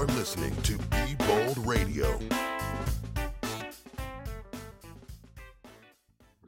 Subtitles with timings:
[0.00, 2.06] You're listening to Be Bold Radio.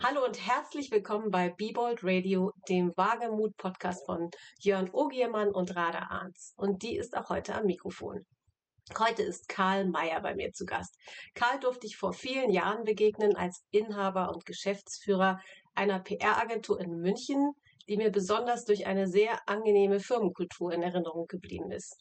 [0.03, 6.07] Hallo und herzlich willkommen bei Be Bold Radio, dem Wagemut-Podcast von Jörn Ogiermann und Rada
[6.09, 6.55] Arns.
[6.57, 8.25] Und die ist auch heute am Mikrofon.
[8.99, 10.97] Heute ist Karl Mayer bei mir zu Gast.
[11.35, 15.39] Karl durfte ich vor vielen Jahren begegnen als Inhaber und Geschäftsführer
[15.75, 17.53] einer PR-Agentur in München,
[17.87, 21.99] die mir besonders durch eine sehr angenehme Firmenkultur in Erinnerung geblieben ist.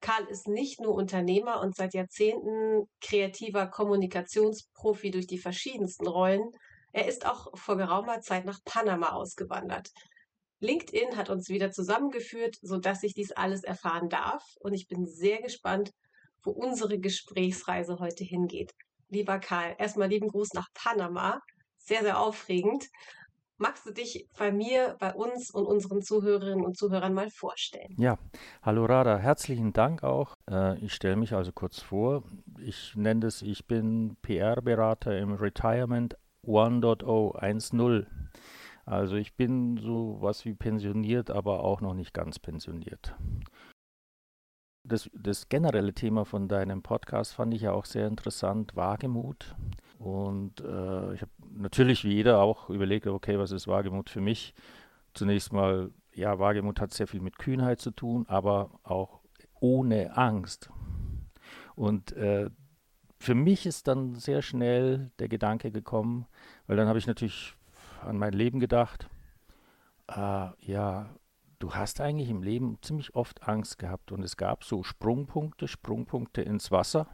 [0.00, 6.50] Karl ist nicht nur Unternehmer und seit Jahrzehnten kreativer Kommunikationsprofi durch die verschiedensten Rollen,
[6.92, 9.90] er ist auch vor geraumer Zeit nach Panama ausgewandert.
[10.60, 15.40] LinkedIn hat uns wieder zusammengeführt, sodass ich dies alles erfahren darf und ich bin sehr
[15.40, 15.92] gespannt,
[16.42, 18.72] wo unsere Gesprächsreise heute hingeht.
[19.08, 21.40] Lieber Karl, erstmal lieben Gruß nach Panama.
[21.78, 22.86] Sehr, sehr aufregend.
[23.62, 27.94] Magst du dich bei mir, bei uns und unseren Zuhörerinnen und Zuhörern mal vorstellen?
[27.98, 28.18] Ja,
[28.62, 30.38] hallo Rada, herzlichen Dank auch.
[30.50, 32.22] Äh, ich stelle mich also kurz vor.
[32.64, 38.06] Ich nenne es, ich bin PR-Berater im Retirement 1.0 1.0.
[38.86, 43.14] Also ich bin so was wie pensioniert, aber auch noch nicht ganz pensioniert.
[44.88, 49.54] Das, das generelle Thema von deinem Podcast fand ich ja auch sehr interessant, Wagemut.
[50.00, 54.54] Und äh, ich habe natürlich wie jeder auch überlegt, okay, was ist Wagemut für mich?
[55.12, 59.20] Zunächst mal, ja, Wagemut hat sehr viel mit Kühnheit zu tun, aber auch
[59.60, 60.70] ohne Angst.
[61.74, 62.48] Und äh,
[63.18, 66.24] für mich ist dann sehr schnell der Gedanke gekommen,
[66.66, 67.54] weil dann habe ich natürlich
[68.00, 69.06] an mein Leben gedacht.
[70.08, 71.10] Äh, ja,
[71.58, 76.40] du hast eigentlich im Leben ziemlich oft Angst gehabt und es gab so Sprungpunkte, Sprungpunkte
[76.40, 77.06] ins Wasser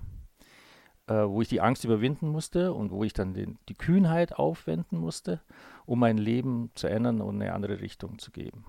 [1.08, 4.98] äh, wo ich die Angst überwinden musste und wo ich dann den, die Kühnheit aufwenden
[4.98, 5.40] musste,
[5.84, 8.64] um mein Leben zu ändern und eine andere Richtung zu geben.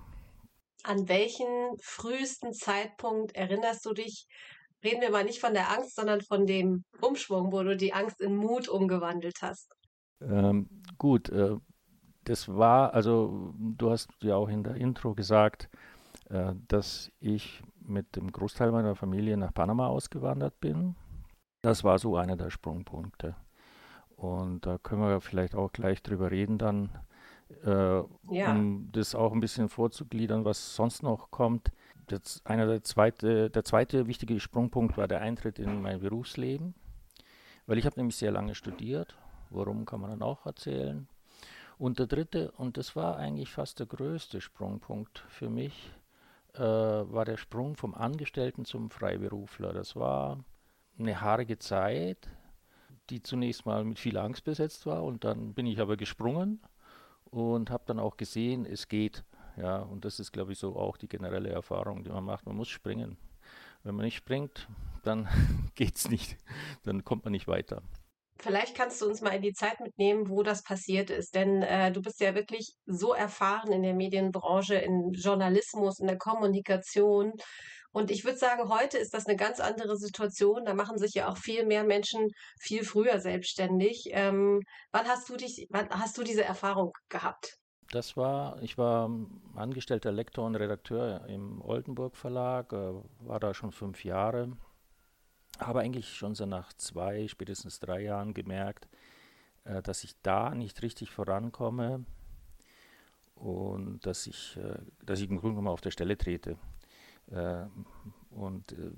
[0.84, 1.46] An welchen
[1.80, 4.26] frühesten Zeitpunkt erinnerst du dich?
[4.84, 8.20] Reden wir mal nicht von der Angst, sondern von dem Umschwung, wo du die Angst
[8.20, 9.72] in Mut umgewandelt hast.
[10.20, 11.56] Ähm, gut, äh,
[12.24, 15.68] das war, also du hast ja auch in der Intro gesagt,
[16.30, 20.94] äh, dass ich mit dem Großteil meiner Familie nach Panama ausgewandert bin.
[21.62, 23.34] Das war so einer der Sprungpunkte.
[24.16, 26.90] Und da können wir vielleicht auch gleich drüber reden dann,
[27.64, 27.70] äh,
[28.34, 28.50] ja.
[28.50, 31.70] um das auch ein bisschen vorzugliedern, was sonst noch kommt.
[32.06, 36.74] Das einer der zweite, der zweite wichtige Sprungpunkt war der Eintritt in mein Berufsleben,
[37.66, 39.16] weil ich habe nämlich sehr lange studiert.
[39.50, 41.08] Warum kann man dann auch erzählen?
[41.78, 45.92] Und der dritte, und das war eigentlich fast der größte Sprungpunkt für mich,
[46.54, 49.72] äh, war der Sprung vom Angestellten zum Freiberufler.
[49.72, 50.38] Das war
[50.98, 52.28] eine haarige Zeit,
[53.10, 56.60] die zunächst mal mit viel Angst besetzt war und dann bin ich aber gesprungen
[57.24, 59.24] und habe dann auch gesehen, es geht.
[59.56, 62.46] Ja, und das ist, glaube ich, so auch die generelle Erfahrung, die man macht.
[62.46, 63.16] Man muss springen.
[63.82, 64.68] Wenn man nicht springt,
[65.02, 65.28] dann
[65.74, 66.36] geht es nicht.
[66.84, 67.82] Dann kommt man nicht weiter.
[68.40, 71.34] Vielleicht kannst du uns mal in die Zeit mitnehmen, wo das passiert ist.
[71.34, 76.18] Denn äh, du bist ja wirklich so erfahren in der Medienbranche, im Journalismus, in der
[76.18, 77.32] Kommunikation.
[77.92, 80.64] Und ich würde sagen, heute ist das eine ganz andere Situation.
[80.64, 82.28] Da machen sich ja auch viel mehr Menschen
[82.60, 84.10] viel früher selbstständig.
[84.12, 84.60] Ähm,
[84.92, 87.58] wann hast du dich, wann hast du diese Erfahrung gehabt?
[87.90, 89.10] Das war, ich war
[89.54, 94.52] angestellter Lektor und Redakteur im Oldenburg Verlag, äh, war da schon fünf Jahre,
[95.58, 98.88] habe eigentlich schon so nach zwei, spätestens drei Jahren gemerkt,
[99.64, 102.04] äh, dass ich da nicht richtig vorankomme
[103.34, 106.58] und dass ich, äh, dass ich im Grunde genommen auf der Stelle trete.
[107.30, 107.66] Äh,
[108.30, 108.92] und äh,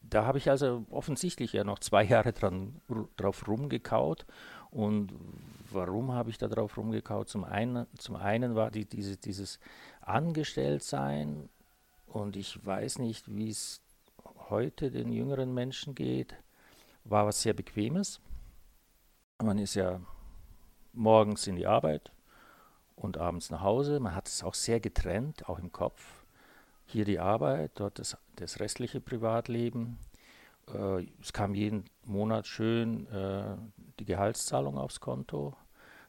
[0.00, 2.80] da habe ich also offensichtlich ja noch zwei Jahre dran,
[3.16, 4.26] drauf rumgekaut.
[4.70, 5.12] Und
[5.70, 7.28] warum habe ich da drauf rumgekaut?
[7.28, 9.58] Zum einen, zum einen war die, diese, dieses
[10.00, 11.48] Angestelltsein
[12.06, 13.80] und ich weiß nicht, wie es
[14.48, 16.36] heute den jüngeren Menschen geht,
[17.04, 18.20] war was sehr Bequemes.
[19.42, 20.00] Man ist ja
[20.92, 22.10] morgens in die Arbeit
[22.94, 24.00] und abends nach Hause.
[24.00, 26.15] Man hat es auch sehr getrennt, auch im Kopf.
[26.86, 29.98] Hier die Arbeit, dort das, das restliche Privatleben.
[30.72, 33.56] Äh, es kam jeden Monat schön äh,
[33.98, 35.56] die Gehaltszahlung aufs Konto.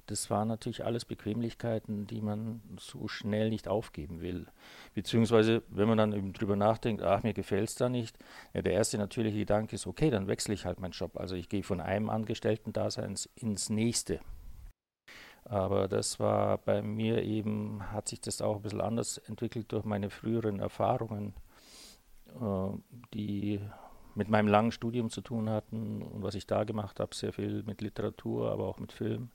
[0.06, 4.46] Das waren natürlich alles Bequemlichkeiten, die man so schnell nicht aufgeben will.
[4.94, 8.18] Beziehungsweise, wenn man dann eben drüber nachdenkt, ach, mir gefällt es da nicht,
[8.54, 11.18] ja, der erste natürliche Gedanke ist, okay, dann wechsle ich halt meinen Job.
[11.18, 14.22] Also ich gehe von einem Angestellten-Dasein ins nächste.
[15.50, 19.86] Aber das war bei mir eben, hat sich das auch ein bisschen anders entwickelt durch
[19.86, 21.34] meine früheren Erfahrungen,
[22.36, 22.70] äh,
[23.14, 23.62] die
[24.14, 27.64] mit meinem langen Studium zu tun hatten und was ich da gemacht habe, sehr viel
[27.64, 29.30] mit Literatur, aber auch mit Film.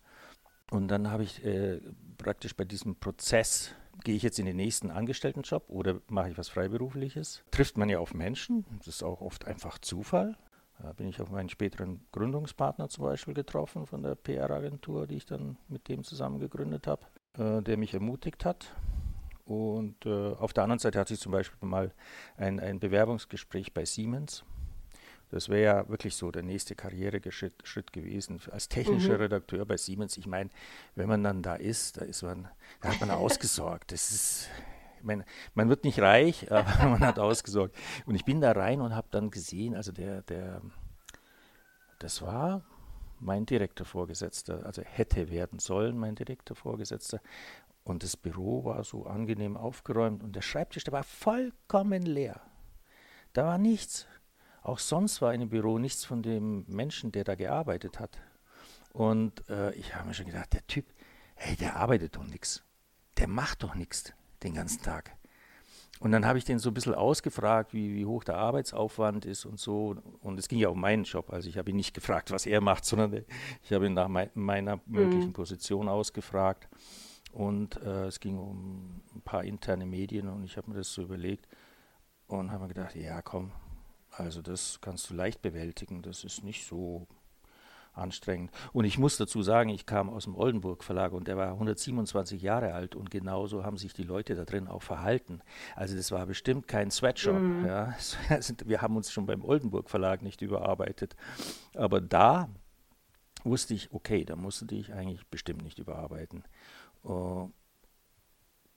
[0.70, 1.80] Und dann habe ich äh,
[2.18, 3.74] praktisch bei diesem Prozess,
[4.04, 7.42] gehe ich jetzt in den nächsten Angestelltenjob oder mache ich was Freiberufliches?
[7.52, 10.36] Trifft man ja auf Menschen, das ist auch oft einfach Zufall.
[10.82, 15.26] Da bin ich auf meinen späteren Gründungspartner zum Beispiel getroffen von der PR-Agentur, die ich
[15.26, 17.02] dann mit dem zusammen gegründet habe,
[17.38, 18.74] äh, der mich ermutigt hat.
[19.44, 21.92] Und äh, auf der anderen Seite hatte ich zum Beispiel mal
[22.36, 24.44] ein, ein Bewerbungsgespräch bei Siemens.
[25.30, 28.40] Das wäre ja wirklich so der nächste Karriereschritt Schritt gewesen.
[28.50, 29.22] Als technischer mhm.
[29.22, 30.50] Redakteur bei Siemens, ich meine,
[30.96, 32.48] wenn man dann da ist, da ist man,
[32.80, 33.92] da hat man ausgesorgt.
[33.92, 34.48] Das ist,
[35.04, 37.76] meine, man wird nicht reich, aber man hat ausgesorgt.
[38.06, 40.62] Und ich bin da rein und habe dann gesehen, also der, der,
[41.98, 42.62] das war
[43.18, 47.20] mein direkter Vorgesetzter, also hätte werden sollen, mein direkter Vorgesetzter.
[47.84, 52.40] Und das Büro war so angenehm aufgeräumt und der Schreibtisch, der war vollkommen leer.
[53.32, 54.06] Da war nichts.
[54.62, 58.20] Auch sonst war in dem Büro nichts von dem Menschen, der da gearbeitet hat.
[58.92, 60.86] Und äh, ich habe mir schon gedacht, der Typ,
[61.34, 62.62] hey, der arbeitet doch nichts.
[63.18, 65.16] Der macht doch nichts den ganzen Tag.
[66.00, 69.44] Und dann habe ich den so ein bisschen ausgefragt, wie, wie, hoch der Arbeitsaufwand ist
[69.44, 69.94] und so.
[70.20, 71.30] Und es ging ja um meinen Job.
[71.30, 73.24] Also ich habe ihn nicht gefragt, was er macht, sondern
[73.62, 75.32] ich habe ihn nach mei meiner möglichen mhm.
[75.32, 76.68] Position ausgefragt.
[77.30, 81.02] Und äh, es ging um ein paar interne Medien und ich habe mir das so
[81.02, 81.46] überlegt
[82.26, 83.52] und habe mir gedacht, ja komm,
[84.10, 87.06] also das kannst du leicht bewältigen, das ist nicht so
[87.92, 88.50] anstrengend.
[88.72, 92.42] Und ich muss dazu sagen, ich kam aus dem Oldenburg Verlag und der war 127
[92.42, 95.40] Jahre alt und genauso haben sich die Leute da drin auch verhalten.
[95.76, 97.38] Also das war bestimmt kein Sweatshop.
[97.38, 97.66] Mhm.
[97.66, 97.94] Ja.
[98.64, 101.16] Wir haben uns schon beim Oldenburg Verlag nicht überarbeitet.
[101.74, 102.48] Aber da
[103.44, 106.44] wusste ich, okay, da musste ich eigentlich bestimmt nicht überarbeiten.
[107.04, 107.46] Äh,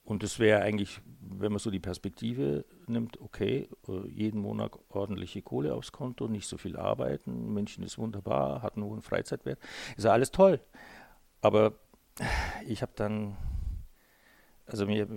[0.06, 5.42] und es wäre eigentlich, wenn man so die Perspektive nimmt, okay, äh, jeden Monat ordentliche
[5.42, 9.60] Kohle aufs Konto, nicht so viel arbeiten, München ist wunderbar, hat einen hohen Freizeitwert,
[9.98, 10.62] ist ja alles toll.
[11.42, 11.74] Aber
[12.68, 13.36] ich habe dann,
[14.68, 15.08] also mir,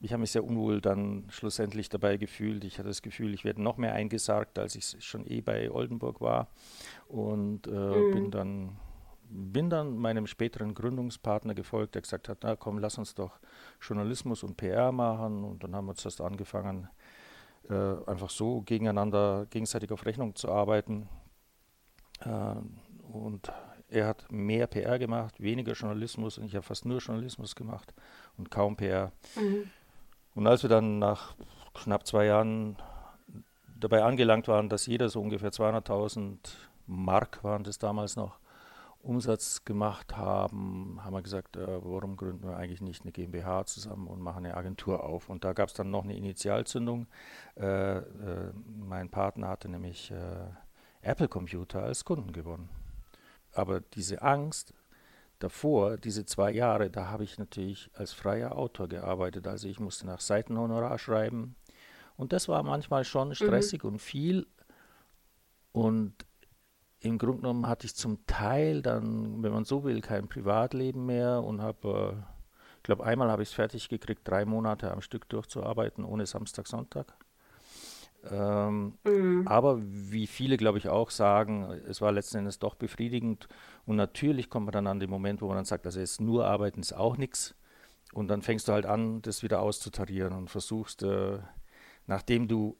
[0.00, 2.64] ich habe mich sehr unwohl dann schlussendlich dabei gefühlt.
[2.64, 6.22] Ich hatte das Gefühl, ich werde noch mehr eingesargt, als ich schon eh bei Oldenburg
[6.22, 6.48] war.
[7.06, 8.12] Und äh, mhm.
[8.12, 8.76] bin dann
[9.28, 13.38] bin dann meinem späteren Gründungspartner gefolgt, der gesagt hat, na komm, lass uns doch
[13.80, 15.44] Journalismus und PR machen.
[15.44, 16.88] Und dann haben wir zuerst angefangen,
[17.68, 21.08] äh, einfach so gegeneinander, gegenseitig auf Rechnung zu arbeiten.
[22.20, 22.54] Äh,
[23.12, 23.50] und
[23.88, 27.94] er hat mehr PR gemacht, weniger Journalismus und ich habe fast nur Journalismus gemacht
[28.36, 29.12] und kaum PR.
[29.36, 29.70] Mhm.
[30.34, 31.34] Und als wir dann nach
[31.74, 32.76] knapp zwei Jahren
[33.78, 36.38] dabei angelangt waren, dass jeder so ungefähr 200.000
[36.86, 38.38] Mark waren das damals noch,
[39.06, 44.08] Umsatz gemacht haben, haben wir gesagt, äh, warum gründen wir eigentlich nicht eine GmbH zusammen
[44.08, 45.28] und machen eine Agentur auf?
[45.28, 47.06] Und da gab es dann noch eine Initialzündung.
[47.56, 50.48] Äh, äh, mein Partner hatte nämlich äh,
[51.02, 52.68] Apple Computer als Kunden gewonnen.
[53.52, 54.74] Aber diese Angst
[55.38, 59.46] davor, diese zwei Jahre, da habe ich natürlich als freier Autor gearbeitet.
[59.46, 61.54] Also ich musste nach Seitenhonorar schreiben.
[62.16, 63.90] Und das war manchmal schon stressig mhm.
[63.90, 64.46] und viel.
[65.72, 66.14] Und
[67.06, 71.42] im Grunde genommen hatte ich zum Teil dann, wenn man so will, kein Privatleben mehr
[71.42, 72.22] und habe, äh,
[72.76, 76.66] ich glaube, einmal habe ich es fertig gekriegt, drei Monate am Stück durchzuarbeiten, ohne Samstag,
[76.66, 77.14] Sonntag.
[78.30, 79.46] Ähm, mhm.
[79.46, 83.48] Aber wie viele, glaube ich, auch sagen, es war letzten Endes doch befriedigend.
[83.86, 86.46] Und natürlich kommt man dann an den Moment, wo man dann sagt, also jetzt nur
[86.46, 87.54] arbeiten ist auch nichts.
[88.12, 91.38] Und dann fängst du halt an, das wieder auszutarieren und versuchst, äh,
[92.06, 92.76] nachdem du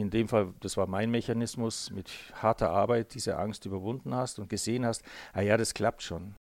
[0.00, 4.48] in dem Fall, das war mein Mechanismus, mit harter Arbeit diese Angst überwunden hast und
[4.48, 5.02] gesehen hast,
[5.32, 6.34] ah ja, das klappt schon.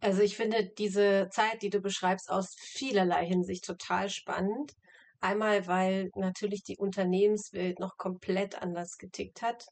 [0.00, 4.72] Also ich finde diese Zeit, die du beschreibst, aus vielerlei Hinsicht total spannend.
[5.20, 9.66] Einmal, weil natürlich die Unternehmenswelt noch komplett anders getickt hat,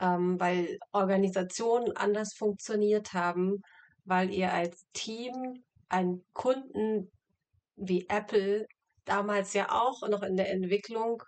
[0.00, 3.62] ähm, weil Organisationen anders funktioniert haben,
[4.04, 7.10] weil ihr als Team einen Kunden
[7.76, 8.66] wie Apple
[9.06, 11.22] damals ja auch noch in der Entwicklung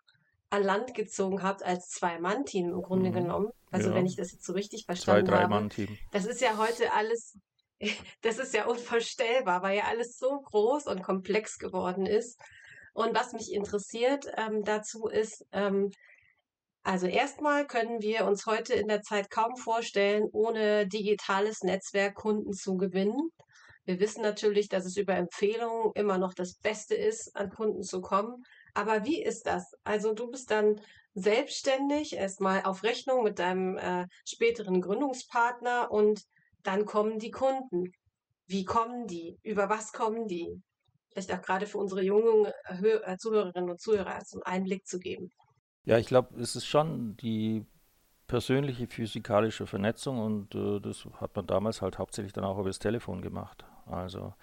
[0.50, 3.14] an Land gezogen habt als Zwei-Mann-Team im Grunde mhm.
[3.14, 3.50] genommen.
[3.70, 3.94] Also ja.
[3.94, 5.50] wenn ich das jetzt so richtig verstanden Zwei, drei habe.
[5.50, 5.98] Mann-Team.
[6.10, 7.38] Das ist ja heute alles,
[8.22, 12.40] das ist ja unvorstellbar, weil ja alles so groß und komplex geworden ist.
[12.94, 15.90] Und was mich interessiert ähm, dazu ist, ähm,
[16.82, 22.54] also erstmal können wir uns heute in der Zeit kaum vorstellen, ohne digitales Netzwerk Kunden
[22.54, 23.30] zu gewinnen.
[23.84, 28.00] Wir wissen natürlich, dass es über Empfehlungen immer noch das Beste ist, an Kunden zu
[28.00, 28.42] kommen.
[28.74, 29.74] Aber wie ist das?
[29.84, 30.80] Also du bist dann
[31.14, 36.22] selbstständig, erstmal auf Rechnung mit deinem äh, späteren Gründungspartner und
[36.62, 37.92] dann kommen die Kunden.
[38.46, 39.38] Wie kommen die?
[39.42, 40.62] Über was kommen die?
[41.10, 44.98] Vielleicht auch gerade für unsere jungen äh, äh Zuhörerinnen und Zuhörer so einen Einblick zu
[44.98, 45.30] geben.
[45.84, 47.64] Ja, ich glaube, es ist schon die
[48.26, 52.78] persönliche physikalische Vernetzung und äh, das hat man damals halt hauptsächlich dann auch über das
[52.78, 53.64] Telefon gemacht.
[53.90, 54.34] Also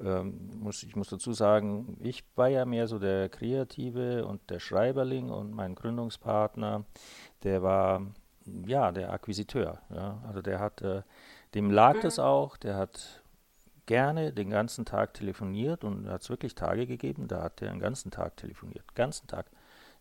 [0.00, 4.60] ähm, muss, ich muss dazu sagen, ich war ja mehr so der Kreative und der
[4.60, 6.84] Schreiberling und mein Gründungspartner,
[7.42, 8.02] der war
[8.66, 9.80] ja der Akquisiteur.
[9.90, 10.22] Ja?
[10.26, 11.02] Also der hat, äh,
[11.54, 12.00] dem lag mhm.
[12.02, 13.22] das auch, der hat
[13.86, 17.80] gerne den ganzen Tag telefoniert und hat es wirklich Tage gegeben, da hat er den
[17.80, 19.46] ganzen Tag telefoniert, ganzen Tag.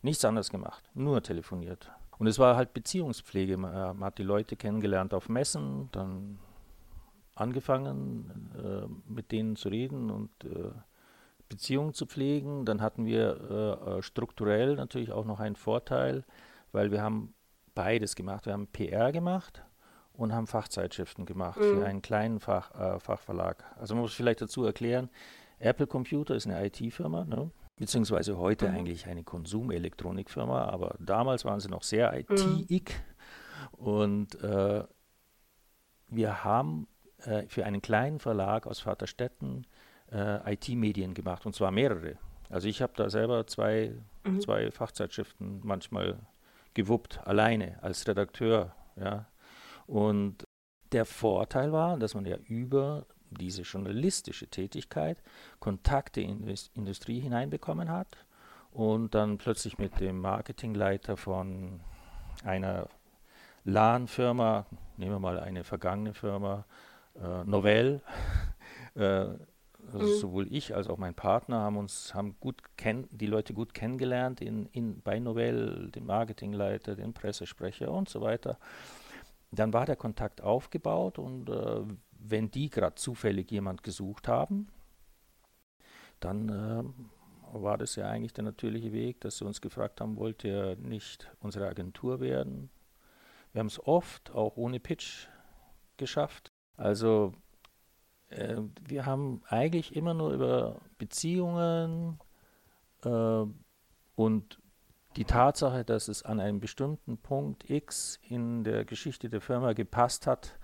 [0.01, 1.89] Nichts anderes gemacht, nur telefoniert.
[2.19, 3.57] Und es war halt Beziehungspflege.
[3.57, 6.39] Man hat die Leute kennengelernt auf Messen, dann
[7.39, 10.71] angefangen, äh, mit denen zu reden und äh,
[11.49, 12.65] Beziehungen zu pflegen.
[12.65, 16.25] Dann hatten wir äh, äh strukturell natürlich auch noch einen Vorteil,
[16.71, 17.33] weil wir haben
[17.75, 18.45] beides gemacht.
[18.45, 19.63] Wir haben PR gemacht
[20.13, 21.63] und haben Fachzeitschriften gemacht mhm.
[21.63, 23.63] für einen kleinen Fach, äh, Fachverlag.
[23.79, 25.09] Also man muss vielleicht dazu erklären,
[25.59, 27.51] Apple Computer ist eine IT-Firma, ne?
[27.77, 28.75] beziehungsweise heute mhm.
[28.75, 33.85] eigentlich eine Konsumelektronikfirma, aber damals waren sie noch sehr IT-ig mhm.
[33.85, 34.83] und äh,
[36.09, 36.87] wir haben
[37.23, 39.65] äh, für einen kleinen Verlag aus Vaterstetten
[40.11, 42.17] äh, IT-Medien gemacht und zwar mehrere.
[42.49, 43.93] Also ich habe da selber zwei,
[44.23, 44.41] mhm.
[44.41, 46.19] zwei Fachzeitschriften manchmal
[46.73, 48.73] gewuppt, alleine als Redakteur.
[48.95, 49.27] Ja.
[49.85, 50.43] Und
[50.91, 55.21] der Vorteil war, dass man ja über diese journalistische Tätigkeit
[55.59, 58.25] Kontakte in die Industrie hineinbekommen hat
[58.71, 61.81] und dann plötzlich mit dem Marketingleiter von
[62.43, 62.87] einer
[63.65, 66.65] LAN-Firma, nehmen wir mal eine vergangene Firma,
[67.21, 68.01] äh, Novell,
[68.95, 69.27] äh,
[69.93, 70.19] also mhm.
[70.19, 74.41] sowohl ich als auch mein Partner haben uns haben gut kenn die Leute gut kennengelernt
[74.41, 78.57] in, in, bei Novell, den Marketingleiter, den Pressesprecher und so weiter.
[79.51, 84.67] Dann war der Kontakt aufgebaut und äh, wenn die gerade zufällig jemand gesucht haben,
[86.19, 86.83] dann äh,
[87.53, 91.31] war das ja eigentlich der natürliche Weg, dass sie uns gefragt haben, wollt ihr nicht
[91.39, 92.69] unsere Agentur werden?
[93.53, 95.27] Wir haben es oft auch ohne Pitch
[95.95, 96.51] geschafft.
[96.77, 97.33] Also
[98.29, 98.57] äh,
[98.87, 102.19] wir haben eigentlich immer nur über Beziehungen
[103.03, 103.45] äh,
[104.15, 104.59] und
[105.15, 110.27] die Tatsache, dass es an einem bestimmten Punkt X in der Geschichte der Firma gepasst
[110.27, 110.59] hat,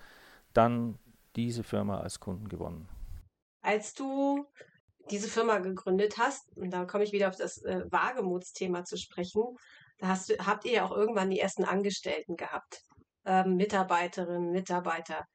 [0.53, 0.99] dann
[1.35, 2.87] diese Firma als Kunden gewonnen.
[3.61, 4.45] Als du
[5.09, 9.43] diese Firma gegründet hast, und da komme ich wieder auf das äh, Wagemutsthema zu sprechen,
[9.97, 12.81] da hast du, habt ihr ja auch irgendwann die ersten Angestellten gehabt,
[13.25, 15.25] ähm, Mitarbeiterinnen, Mitarbeiter.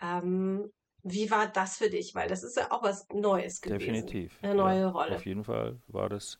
[0.00, 0.70] Ähm,
[1.02, 2.14] wie war das für dich?
[2.14, 3.78] Weil das ist ja auch was Neues gewesen.
[3.78, 4.38] Definitiv.
[4.42, 5.16] Eine neue ja, Rolle.
[5.16, 6.38] Auf jeden Fall war das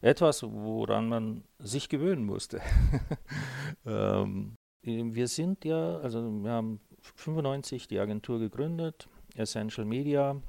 [0.00, 2.60] etwas, woran man sich gewöhnen musste.
[3.86, 10.42] ähm, wir sind ja, also wir haben 95 die Agentur gegründet, Essential Media.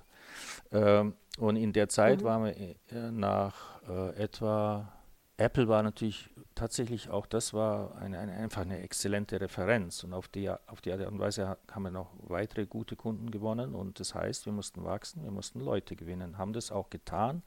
[0.72, 2.26] Ähm, und in der Zeit mhm.
[2.26, 4.92] waren wir äh, nach äh, etwa,
[5.38, 10.04] Apple war natürlich tatsächlich auch, das war eine, eine, einfach eine exzellente Referenz.
[10.04, 13.76] Und auf die, auf die Art und Weise haben wir noch weitere gute Kunden gewonnen.
[13.76, 17.44] Und das heißt, wir mussten wachsen, wir mussten Leute gewinnen, haben das auch getan.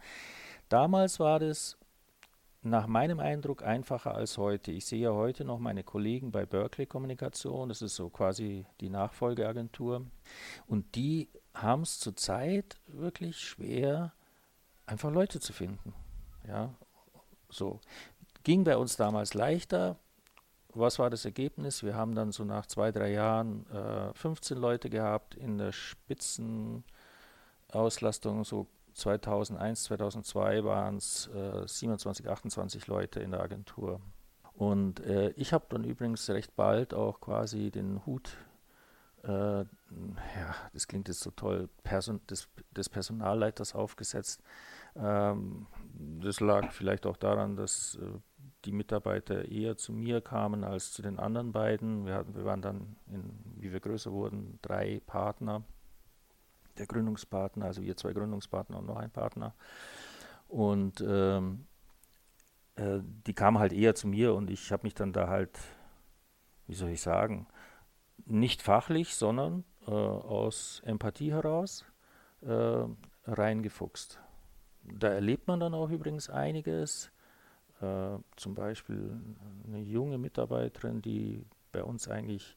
[0.68, 1.78] Damals war das
[2.62, 4.72] nach meinem Eindruck einfacher als heute.
[4.72, 8.90] Ich sehe ja heute noch meine Kollegen bei Berkeley Kommunikation, das ist so quasi die
[8.90, 10.06] Nachfolgeagentur.
[10.66, 11.28] Und die
[11.62, 14.12] haben es zurzeit wirklich schwer,
[14.86, 15.92] einfach Leute zu finden.
[16.46, 16.72] Ja,
[17.50, 17.80] so.
[18.44, 19.96] Ging bei uns damals leichter.
[20.74, 21.82] Was war das Ergebnis?
[21.82, 28.44] Wir haben dann so nach zwei, drei Jahren äh, 15 Leute gehabt in der Spitzenauslastung.
[28.44, 34.00] So 2001, 2002 waren es äh, 27, 28 Leute in der Agentur.
[34.54, 38.36] Und äh, ich habe dann übrigens recht bald auch quasi den Hut
[39.28, 44.42] ja, das klingt jetzt so toll, Person, des, des Personalleiters aufgesetzt.
[44.96, 45.66] Ähm,
[46.20, 48.18] das lag vielleicht auch daran, dass äh,
[48.64, 52.06] die Mitarbeiter eher zu mir kamen als zu den anderen beiden.
[52.06, 55.62] Wir, hatten, wir waren dann, in, wie wir größer wurden, drei Partner,
[56.78, 59.54] der Gründungspartner, also wir zwei Gründungspartner und noch ein Partner.
[60.48, 61.66] Und ähm,
[62.76, 65.58] äh, die kamen halt eher zu mir und ich habe mich dann da halt,
[66.66, 67.46] wie soll ich sagen,
[68.28, 71.84] nicht fachlich, sondern äh, aus Empathie heraus
[72.42, 72.84] äh,
[73.26, 74.20] reingefuchst.
[74.84, 77.10] Da erlebt man dann auch übrigens einiges.
[77.80, 79.20] Äh, zum Beispiel
[79.66, 82.56] eine junge Mitarbeiterin, die bei uns eigentlich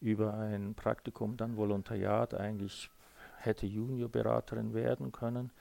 [0.00, 2.90] über ein Praktikum, dann Volontariat eigentlich
[3.38, 5.52] hätte Juniorberaterin werden können,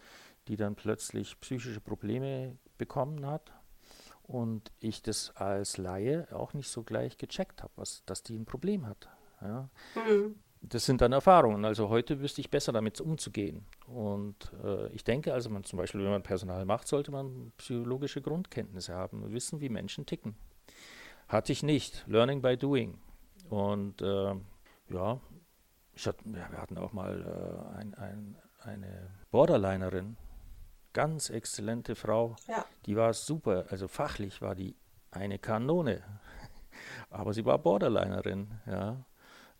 [0.47, 3.51] die dann plötzlich psychische Probleme bekommen hat
[4.23, 7.73] und ich das als Laie auch nicht so gleich gecheckt habe,
[8.05, 9.09] dass die ein Problem hat.
[9.41, 9.69] Ja.
[9.95, 10.35] Mhm.
[10.61, 11.63] das sind dann Erfahrungen.
[11.65, 13.65] Also heute wüsste ich besser damit umzugehen.
[13.87, 18.21] Und äh, ich denke, also man zum Beispiel, wenn man Personal macht, sollte man psychologische
[18.21, 20.35] Grundkenntnisse haben, wissen, wie Menschen ticken.
[21.27, 22.05] Hatte ich nicht.
[22.07, 22.97] Learning by doing.
[23.49, 24.35] Und äh,
[24.89, 25.19] ja,
[26.05, 27.21] hatte, ja, wir hatten auch mal
[27.75, 30.17] äh, ein, ein, eine Borderlinerin,
[30.93, 32.35] ganz exzellente Frau.
[32.47, 32.65] Ja.
[32.85, 34.75] Die war super, also fachlich war die
[35.11, 36.03] eine Kanone.
[37.09, 39.05] Aber sie war Borderlinerin, ja.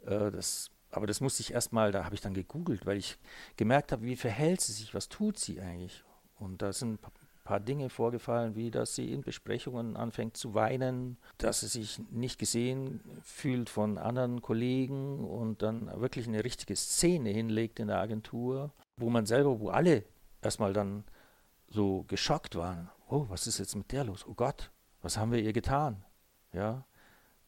[0.07, 3.17] Äh, das aber das musste ich erstmal, da habe ich dann gegoogelt, weil ich
[3.57, 6.03] gemerkt habe, wie verhält sie sich, was tut sie eigentlich.
[6.39, 7.11] Und da sind ein
[7.43, 12.39] paar Dinge vorgefallen, wie dass sie in Besprechungen anfängt zu weinen, dass sie sich nicht
[12.39, 18.71] gesehen fühlt von anderen Kollegen und dann wirklich eine richtige Szene hinlegt in der Agentur,
[18.95, 20.03] wo man selber, wo alle
[20.41, 21.03] erstmal dann
[21.67, 22.89] so geschockt waren.
[23.09, 24.25] Oh, was ist jetzt mit der los?
[24.25, 24.71] Oh Gott,
[25.01, 26.03] was haben wir ihr getan?
[26.53, 26.86] Ja.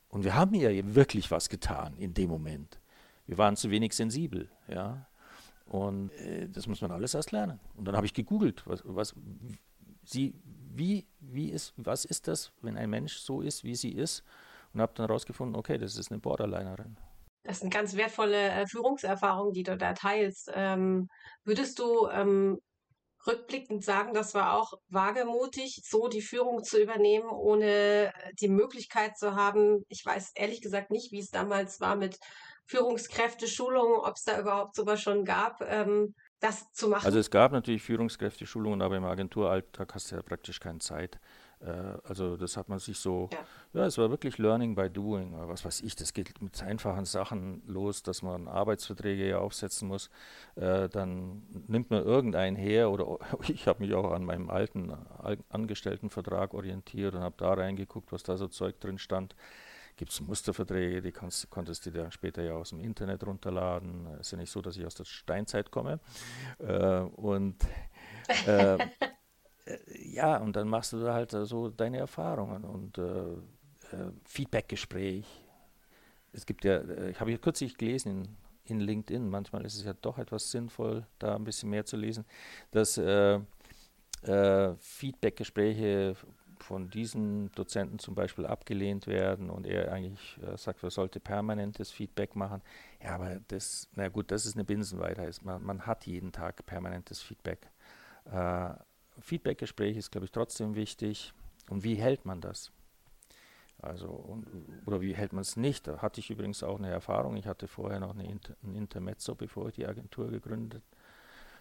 [0.09, 2.79] Und wir haben ihr wirklich was getan in dem Moment.
[3.27, 5.07] Wir waren zu wenig sensibel, ja.
[5.65, 7.59] Und äh, das muss man alles erst lernen.
[7.75, 9.13] Und dann habe ich gegoogelt, was, was
[10.03, 14.23] sie, wie, wie ist, was ist das, wenn ein Mensch so ist, wie sie ist,
[14.73, 16.97] und habe dann herausgefunden, okay, das ist eine Borderlinerin.
[17.43, 20.51] Das sind ganz wertvolle äh, Führungserfahrungen, die du da teilst.
[20.53, 21.07] Ähm,
[21.43, 22.59] würdest du ähm,
[23.27, 29.17] rückblickend sagen, das war auch wagemutig, so die Führung zu übernehmen, ohne äh, die Möglichkeit
[29.17, 29.83] zu haben.
[29.89, 32.17] Ich weiß ehrlich gesagt nicht, wie es damals war mit
[32.65, 37.05] Führungskräfteschulungen, ob es da überhaupt sowas schon gab, ähm, das zu machen?
[37.05, 41.19] Also es gab natürlich Führungskräfteschulungen, aber im Agenturalltag hast du ja praktisch keine Zeit.
[41.61, 41.69] Äh,
[42.03, 43.39] also das hat man sich so, ja.
[43.73, 43.85] ja.
[43.85, 45.33] es war wirklich Learning by Doing.
[45.47, 50.09] Was weiß ich, das geht mit einfachen Sachen los, dass man Arbeitsverträge ja aufsetzen muss.
[50.55, 54.93] Äh, dann nimmt man irgendeinen her oder ich habe mich auch an meinem alten
[55.49, 59.35] Angestelltenvertrag orientiert und habe da reingeguckt, was da so Zeug drin stand
[59.99, 64.07] gibt es Musterverträge, die kannst, konntest du dann später ja aus dem Internet runterladen.
[64.13, 65.99] Es ist ja nicht so, dass ich aus der Steinzeit komme.
[66.59, 67.57] Äh, und
[68.47, 68.77] äh,
[70.13, 75.25] ja, und dann machst du halt so deine Erfahrungen und äh, äh Feedbackgespräch.
[76.33, 79.83] Es gibt ja, äh, ich habe hier kürzlich gelesen in, in, LinkedIn, manchmal ist es
[79.83, 82.25] ja doch etwas sinnvoll, da ein bisschen mehr zu lesen,
[82.71, 82.99] dass
[84.79, 86.17] Feedbackgespräche
[86.63, 91.91] von diesen Dozenten zum Beispiel abgelehnt werden und er eigentlich äh, sagt, er sollte permanentes
[91.91, 92.61] Feedback machen.
[93.01, 95.39] Ja, aber das, na gut, das ist eine Binsenweisheit.
[95.43, 97.71] Man, man hat jeden Tag permanentes Feedback.
[98.25, 98.71] Äh,
[99.21, 101.33] Feedbackgespräch ist, glaube ich, trotzdem wichtig.
[101.69, 102.71] Und wie hält man das?
[103.81, 104.45] Also, und,
[104.85, 105.87] oder wie hält man es nicht?
[105.87, 107.37] Da hatte ich übrigens auch eine Erfahrung.
[107.37, 110.83] Ich hatte vorher noch eine Inter, ein Intermezzo, bevor ich die Agentur gegründet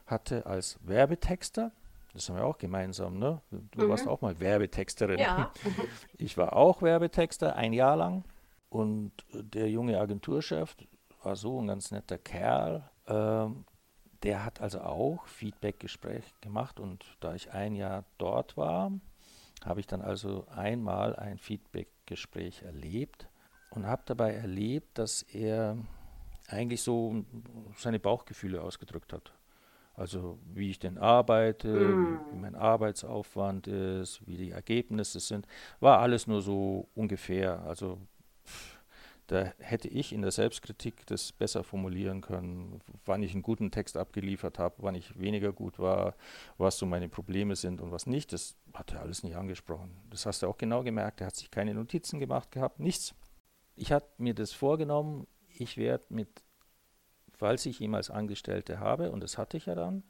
[0.06, 1.70] hatte, als Werbetexter.
[2.14, 3.40] Das haben wir auch gemeinsam, ne?
[3.50, 3.90] Du mhm.
[3.90, 5.18] warst auch mal Werbetexterin.
[5.20, 5.52] Ja.
[6.16, 8.24] Ich war auch Werbetexter, ein Jahr lang.
[8.70, 10.76] Und der junge Agenturchef
[11.22, 12.90] war so ein ganz netter Kerl.
[13.06, 13.64] Ähm,
[14.22, 16.80] der hat also auch Feedbackgespräch gemacht.
[16.80, 18.92] Und da ich ein Jahr dort war,
[19.64, 23.28] habe ich dann also einmal ein Feedbackgespräch erlebt
[23.70, 25.76] und habe dabei erlebt, dass er
[26.48, 27.24] eigentlich so
[27.76, 29.32] seine Bauchgefühle ausgedrückt hat.
[29.94, 32.20] Also wie ich denn arbeite, mm.
[32.32, 35.46] wie mein Arbeitsaufwand ist, wie die Ergebnisse sind,
[35.80, 37.60] war alles nur so ungefähr.
[37.64, 37.98] Also
[39.28, 43.96] da hätte ich in der Selbstkritik das besser formulieren können, wann ich einen guten Text
[43.96, 46.16] abgeliefert habe, wann ich weniger gut war,
[46.56, 48.32] was so meine Probleme sind und was nicht.
[48.32, 49.96] Das hat er alles nicht angesprochen.
[50.10, 51.20] Das hast du auch genau gemerkt.
[51.20, 53.14] Er hat sich keine Notizen gemacht gehabt, nichts.
[53.76, 56.42] Ich hatte mir das vorgenommen, ich werde mit
[57.38, 60.02] falls ich jemals Angestellte habe, und das hatte ich ja dann,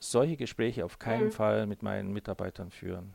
[0.00, 1.32] solche Gespräche auf keinen mhm.
[1.32, 3.14] Fall mit meinen Mitarbeitern führen.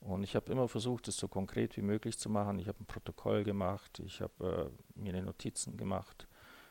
[0.00, 2.58] Und ich habe immer versucht, es so konkret wie möglich zu machen.
[2.58, 6.26] Ich habe ein Protokoll gemacht, ich habe äh, mir eine Notizen gemacht.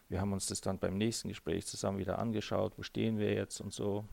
[0.08, 3.62] Wir haben uns das dann beim nächsten Gespräch zusammen wieder angeschaut, wo stehen wir jetzt
[3.62, 4.06] und so.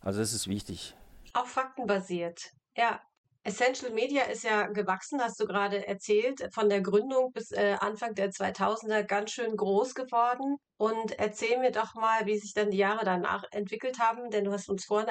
[0.00, 0.94] Also das ist wichtig.
[1.34, 2.52] Auch faktenbasiert.
[2.76, 3.00] Ja,
[3.42, 8.14] Essential Media ist ja gewachsen, hast du gerade erzählt, von der Gründung bis äh, Anfang
[8.14, 10.56] der 2000er ganz schön groß geworden.
[10.76, 14.52] Und erzähl mir doch mal, wie sich dann die Jahre danach entwickelt haben, denn du
[14.52, 15.08] hast uns vorhin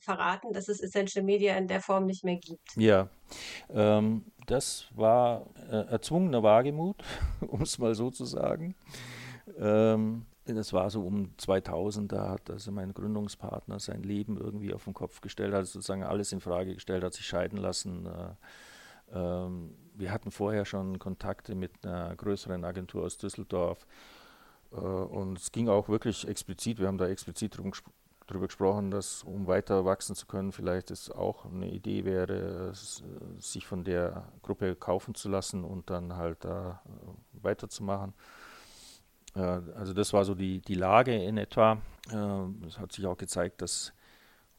[0.00, 2.76] verraten, dass es Essential Media in der Form nicht mehr gibt.
[2.76, 3.08] Ja,
[3.70, 7.02] ähm, das war äh, erzwungener Wagemut,
[7.46, 8.74] um es mal so zu sagen.
[9.58, 14.84] Ähm, das war so um 2000, da hat also mein Gründungspartner sein Leben irgendwie auf
[14.84, 18.06] den Kopf gestellt, hat sozusagen alles in Frage gestellt, hat sich scheiden lassen.
[18.06, 23.86] Äh, ähm, wir hatten vorher schon Kontakte mit einer größeren Agentur aus Düsseldorf
[24.72, 27.58] äh, und es ging auch wirklich explizit, wir haben da explizit
[28.26, 32.72] darüber gesprochen, dass um weiter wachsen zu können, vielleicht es auch eine Idee wäre,
[33.38, 38.14] sich von der Gruppe kaufen zu lassen und dann halt da äh, weiterzumachen.
[39.34, 41.80] Äh, also das war so die, die Lage in etwa.
[42.10, 43.92] Äh, es hat sich auch gezeigt, dass,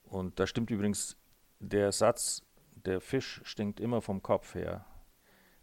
[0.03, 1.17] und da stimmt übrigens
[1.59, 2.41] der Satz,
[2.85, 4.85] der Fisch stinkt immer vom Kopf her.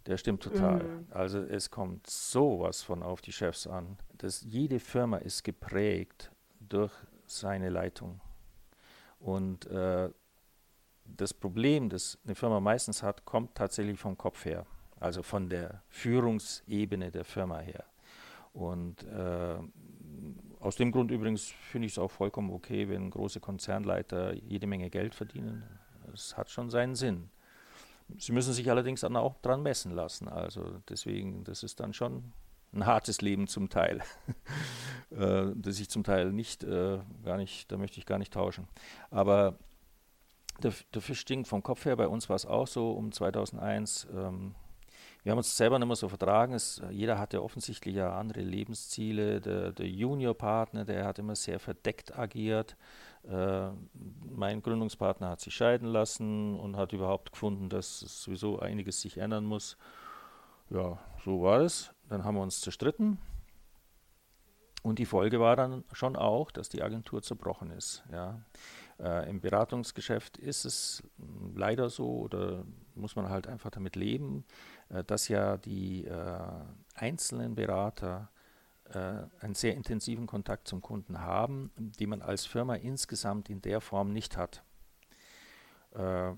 [0.06, 0.84] Der stimmt total.
[0.84, 1.06] Mhm.
[1.10, 3.98] Also es kommt sowas von auf die Chefs an.
[4.18, 6.92] Dass jede Firma ist geprägt durch
[7.26, 8.20] seine Leitung.
[9.18, 10.10] Und äh,
[11.04, 14.66] das Problem, das eine Firma meistens hat, kommt tatsächlich vom Kopf her.
[15.00, 17.84] Also von der Führungsebene der Firma her.
[18.56, 19.58] Und äh,
[20.60, 24.88] aus dem Grund übrigens finde ich es auch vollkommen okay, wenn große Konzernleiter jede Menge
[24.88, 25.62] Geld verdienen.
[26.14, 27.28] Es hat schon seinen Sinn.
[28.16, 30.28] Sie müssen sich allerdings dann auch dran messen lassen.
[30.28, 32.32] Also deswegen, das ist dann schon
[32.72, 34.02] ein hartes Leben zum Teil,
[35.10, 38.68] äh, das ich zum Teil nicht, äh, gar nicht, da möchte ich gar nicht tauschen.
[39.10, 39.58] Aber
[40.62, 41.96] der, der Fisch stinkt vom Kopf her.
[41.96, 44.08] Bei uns war es auch so um 2001.
[44.14, 44.54] Ähm,
[45.26, 46.54] wir haben uns selber nicht mehr so vertragen.
[46.54, 49.40] Es, jeder hatte offensichtlich ja andere Lebensziele.
[49.40, 52.76] Der, der Juniorpartner, der hat immer sehr verdeckt agiert.
[53.28, 53.70] Äh,
[54.30, 59.44] mein Gründungspartner hat sich scheiden lassen und hat überhaupt gefunden, dass sowieso einiges sich ändern
[59.44, 59.76] muss.
[60.70, 61.92] Ja, so war es.
[62.08, 63.18] Dann haben wir uns zerstritten.
[64.84, 68.04] Und die Folge war dann schon auch, dass die Agentur zerbrochen ist.
[68.12, 68.42] Ja.
[69.00, 71.02] Äh, Im Beratungsgeschäft ist es
[71.56, 74.75] leider so oder muss man halt einfach damit leben, äh,
[75.06, 76.38] dass ja die äh,
[76.94, 78.30] einzelnen Berater
[78.90, 83.80] äh, einen sehr intensiven Kontakt zum Kunden haben, die man als Firma insgesamt in der
[83.80, 84.62] Form nicht hat.
[85.94, 86.32] Äh,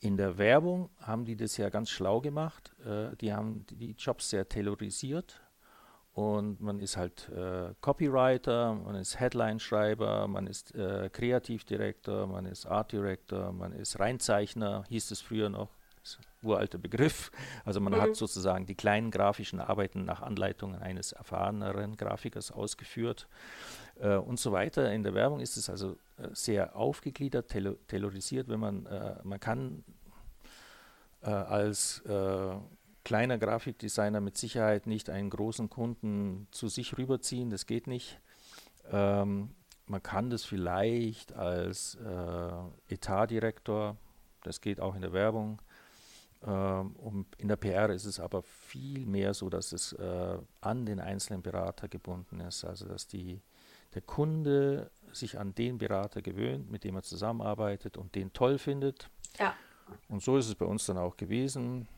[0.00, 2.74] in der Werbung haben die das ja ganz schlau gemacht.
[2.84, 5.40] Äh, die haben die Jobs sehr tailorisiert
[6.12, 12.66] und man ist halt äh, Copywriter, man ist Headline-Schreiber, man ist äh, Kreativdirektor, man ist
[12.66, 15.76] Art Director, man ist Reinzeichner, hieß es früher noch
[16.44, 17.30] uralter Begriff.
[17.64, 18.00] Also man mhm.
[18.00, 23.28] hat sozusagen die kleinen grafischen Arbeiten nach Anleitungen eines erfahreneren Grafikers ausgeführt
[24.00, 24.92] äh, und so weiter.
[24.92, 27.50] In der Werbung ist es also äh, sehr aufgegliedert,
[27.88, 29.84] tailorisiert, wenn man, äh, man kann
[31.22, 32.56] äh, als äh,
[33.04, 38.20] kleiner Grafikdesigner mit Sicherheit nicht einen großen Kunden zu sich rüberziehen, das geht nicht.
[38.90, 39.50] Ähm,
[39.86, 41.98] man kann das vielleicht als
[42.88, 43.98] Etatdirektor,
[44.42, 45.60] das geht auch in der Werbung,
[46.46, 51.00] ähm, in der PR ist es aber viel mehr so, dass es äh, an den
[51.00, 52.64] einzelnen Berater gebunden ist.
[52.64, 53.40] Also dass die,
[53.94, 59.08] der Kunde sich an den Berater gewöhnt, mit dem er zusammenarbeitet und den toll findet.
[59.38, 59.54] Ja.
[60.08, 61.88] Und so ist es bei uns dann auch gewesen.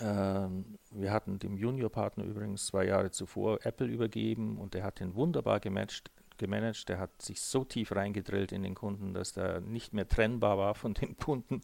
[0.00, 5.14] Ähm, wir hatten dem Juniorpartner übrigens zwei Jahre zuvor Apple übergeben und der hat den
[5.14, 6.88] wunderbar gematcht gemanagt.
[6.88, 10.74] Der hat sich so tief reingedrillt in den Kunden, dass der nicht mehr trennbar war
[10.74, 11.62] von den Kunden.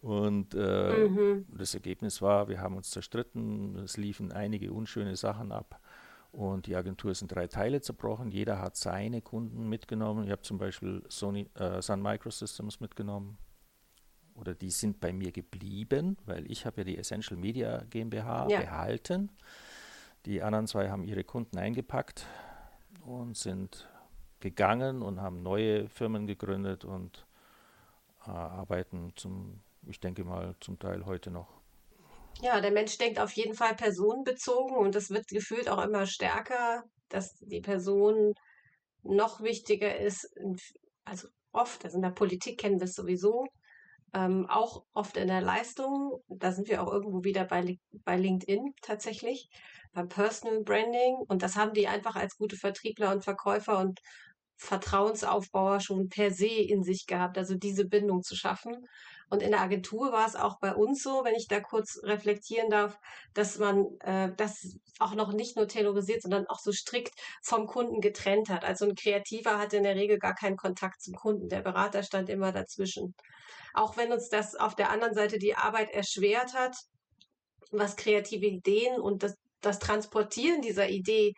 [0.00, 1.46] Und äh, mhm.
[1.56, 3.76] das Ergebnis war, wir haben uns zerstritten.
[3.76, 5.80] Es liefen einige unschöne Sachen ab.
[6.32, 8.30] Und die Agentur ist in drei Teile zerbrochen.
[8.30, 10.24] Jeder hat seine Kunden mitgenommen.
[10.24, 13.36] Ich habe zum Beispiel Sony, äh, Sun Microsystems mitgenommen.
[14.34, 18.60] Oder die sind bei mir geblieben, weil ich habe ja die Essential Media GmbH ja.
[18.60, 19.30] behalten.
[20.24, 22.26] Die anderen zwei haben ihre Kunden eingepackt
[23.04, 23.88] und sind
[24.40, 27.26] gegangen und haben neue Firmen gegründet und
[28.26, 31.60] äh, arbeiten zum, ich denke mal, zum Teil heute noch.
[32.42, 36.84] Ja, der Mensch denkt auf jeden Fall personenbezogen und es wird gefühlt auch immer stärker,
[37.08, 38.34] dass die Person
[39.02, 40.28] noch wichtiger ist.
[41.04, 43.46] Also oft, also in der Politik kennen wir es sowieso,
[44.14, 46.22] ähm, auch oft in der Leistung.
[46.28, 49.48] Da sind wir auch irgendwo wieder bei, bei LinkedIn tatsächlich,
[49.92, 51.16] beim Personal Branding.
[51.28, 54.00] Und das haben die einfach als gute Vertriebler und Verkäufer und
[54.60, 58.86] Vertrauensaufbauer schon per se in sich gehabt, also diese Bindung zu schaffen.
[59.30, 62.68] Und in der Agentur war es auch bei uns so, wenn ich da kurz reflektieren
[62.68, 62.98] darf,
[63.32, 68.02] dass man äh, das auch noch nicht nur terrorisiert, sondern auch so strikt vom Kunden
[68.02, 68.64] getrennt hat.
[68.64, 71.48] Also ein Kreativer hatte in der Regel gar keinen Kontakt zum Kunden.
[71.48, 73.14] Der Berater stand immer dazwischen.
[73.72, 76.76] Auch wenn uns das auf der anderen Seite die Arbeit erschwert hat,
[77.70, 81.32] was kreative Ideen und das, das Transportieren dieser Idee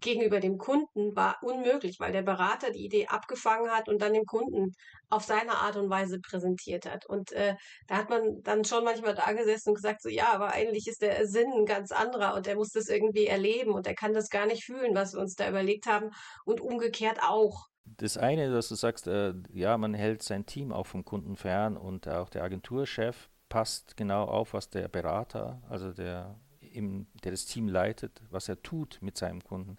[0.00, 4.26] gegenüber dem Kunden war unmöglich, weil der Berater die Idee abgefangen hat und dann dem
[4.26, 4.72] Kunden
[5.08, 7.06] auf seine Art und Weise präsentiert hat.
[7.06, 10.52] Und äh, da hat man dann schon manchmal da gesessen und gesagt, so ja, aber
[10.52, 13.94] eigentlich ist der Sinn ein ganz anderer und er muss das irgendwie erleben und er
[13.94, 16.10] kann das gar nicht fühlen, was wir uns da überlegt haben
[16.44, 17.66] und umgekehrt auch.
[17.84, 21.76] Das eine, dass du sagst, äh, ja, man hält sein Team auch vom Kunden fern
[21.76, 26.40] und auch der Agenturchef passt genau auf, was der Berater, also der
[26.74, 29.78] im, der das Team leitet, was er tut mit seinem Kunden.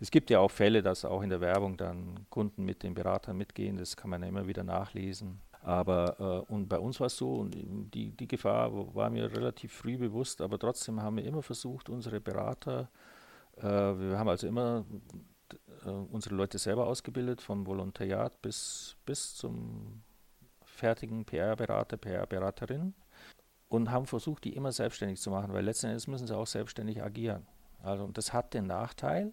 [0.00, 3.34] Es gibt ja auch Fälle, dass auch in der Werbung dann Kunden mit dem Berater
[3.34, 5.40] mitgehen, das kann man ja immer wieder nachlesen.
[5.62, 7.54] Aber äh, und bei uns war es so, und
[7.94, 12.20] die, die Gefahr war mir relativ früh bewusst, aber trotzdem haben wir immer versucht, unsere
[12.20, 12.90] Berater
[13.56, 14.84] Äh, wir haben also immer
[15.84, 20.02] äh, unsere Leute selber ausgebildet, vom Volontariat bis, bis zum
[20.64, 22.94] fertigen PR-Berater, PR-Beraterin
[23.74, 27.02] und haben versucht, die immer selbstständig zu machen, weil letzten Endes müssen sie auch selbstständig
[27.02, 27.46] agieren.
[27.82, 29.32] Also das hat den Nachteil,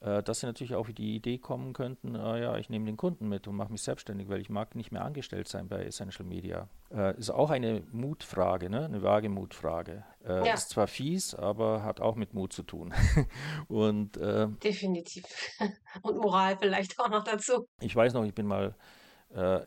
[0.00, 3.28] äh, dass sie natürlich auch die Idee kommen könnten, äh, ja, ich nehme den Kunden
[3.28, 6.68] mit und mache mich selbstständig, weil ich mag nicht mehr angestellt sein bei Essential Media.
[6.90, 8.86] Äh, ist auch eine Mutfrage, ne?
[8.86, 10.04] eine vage Mutfrage.
[10.24, 10.54] Äh, ja.
[10.54, 12.94] Ist zwar fies, aber hat auch mit Mut zu tun.
[13.68, 15.24] und, äh, Definitiv.
[16.02, 17.66] und Moral vielleicht auch noch dazu.
[17.80, 18.74] Ich weiß noch, ich bin mal
[19.34, 19.60] äh,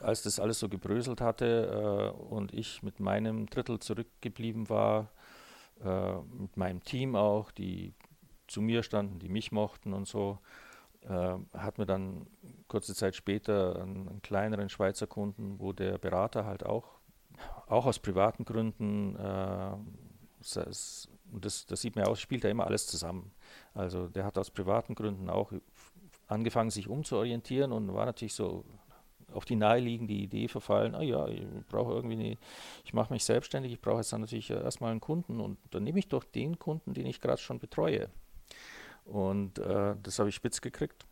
[0.00, 5.10] als das alles so gebröselt hatte äh, und ich mit meinem Drittel zurückgeblieben war,
[5.84, 7.94] äh, mit meinem Team auch, die
[8.46, 10.38] zu mir standen, die mich mochten und so,
[11.02, 12.26] äh, hat mir dann
[12.68, 16.98] kurze Zeit später einen, einen, kleineren Schweizer Kunden, wo der Berater halt auch,
[17.66, 19.76] auch aus privaten Gründen, äh,
[20.38, 23.32] das, das, das, sieht man auch, spielt ja immer alles zusammen.
[23.74, 25.52] Also der hat aus privaten Gründen auch
[26.28, 28.64] angefangen, sich umzuorientieren und war natürlich so
[29.36, 32.38] auf die naheliegende Idee verfallen, ah ja, ich brauche irgendwie eine,
[32.84, 35.98] ich mache mich selbstständig, ich brauche jetzt dann natürlich erstmal einen Kunden und dann nehme
[35.98, 38.08] ich doch den Kunden, den ich gerade schon betreue.
[39.04, 41.06] Und äh, das habe ich spitz gekriegt.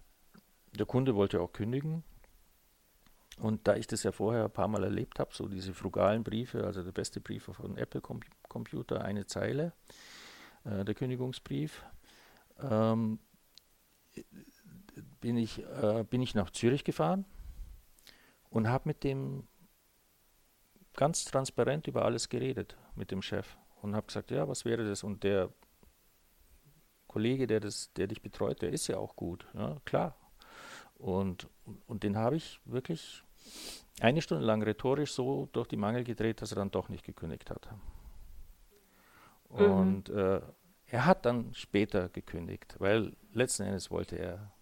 [0.76, 2.02] Der Kunde wollte auch kündigen.
[3.38, 6.64] Und da ich das ja vorher ein paar Mal erlebt habe, so diese frugalen Briefe,
[6.64, 8.00] also der beste Brief von Apple
[8.48, 9.72] Computer, eine Zeile,
[10.64, 11.84] äh, der Kündigungsbrief,
[12.60, 13.18] ähm,
[15.20, 17.24] bin, ich, äh, bin ich nach Zürich gefahren
[18.54, 19.48] und habe mit dem
[20.94, 23.56] ganz transparent über alles geredet, mit dem Chef.
[23.82, 25.02] Und habe gesagt, ja, was wäre das?
[25.02, 25.50] Und der
[27.08, 30.16] Kollege, der, das, der dich betreut, der ist ja auch gut, ja, klar.
[30.94, 31.48] Und,
[31.88, 33.24] und den habe ich wirklich
[34.00, 37.50] eine Stunde lang rhetorisch so durch die Mangel gedreht, dass er dann doch nicht gekündigt
[37.50, 37.68] hat.
[39.50, 39.58] Mhm.
[39.58, 40.18] Und mhm.
[40.18, 40.40] äh,
[40.86, 44.52] er hat dann später gekündigt, weil letzten Endes wollte er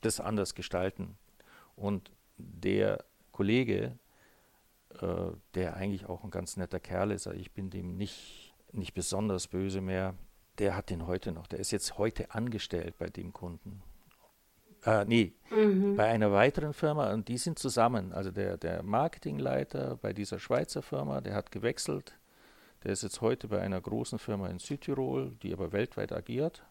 [0.00, 1.18] das anders gestalten.
[1.76, 3.04] Und der
[3.40, 3.96] Kollege,
[5.00, 5.06] äh,
[5.54, 9.46] der eigentlich auch ein ganz netter Kerl ist, also ich bin dem nicht, nicht besonders
[9.46, 10.14] böse mehr,
[10.58, 11.46] der hat den heute noch.
[11.46, 13.82] Der ist jetzt heute angestellt bei dem Kunden.
[14.84, 15.96] Äh, nee, mhm.
[15.96, 18.12] bei einer weiteren Firma und die sind zusammen.
[18.12, 22.12] Also der, der Marketingleiter bei dieser Schweizer Firma, der hat gewechselt.
[22.84, 26.62] Der ist jetzt heute bei einer großen Firma in Südtirol, die aber weltweit agiert.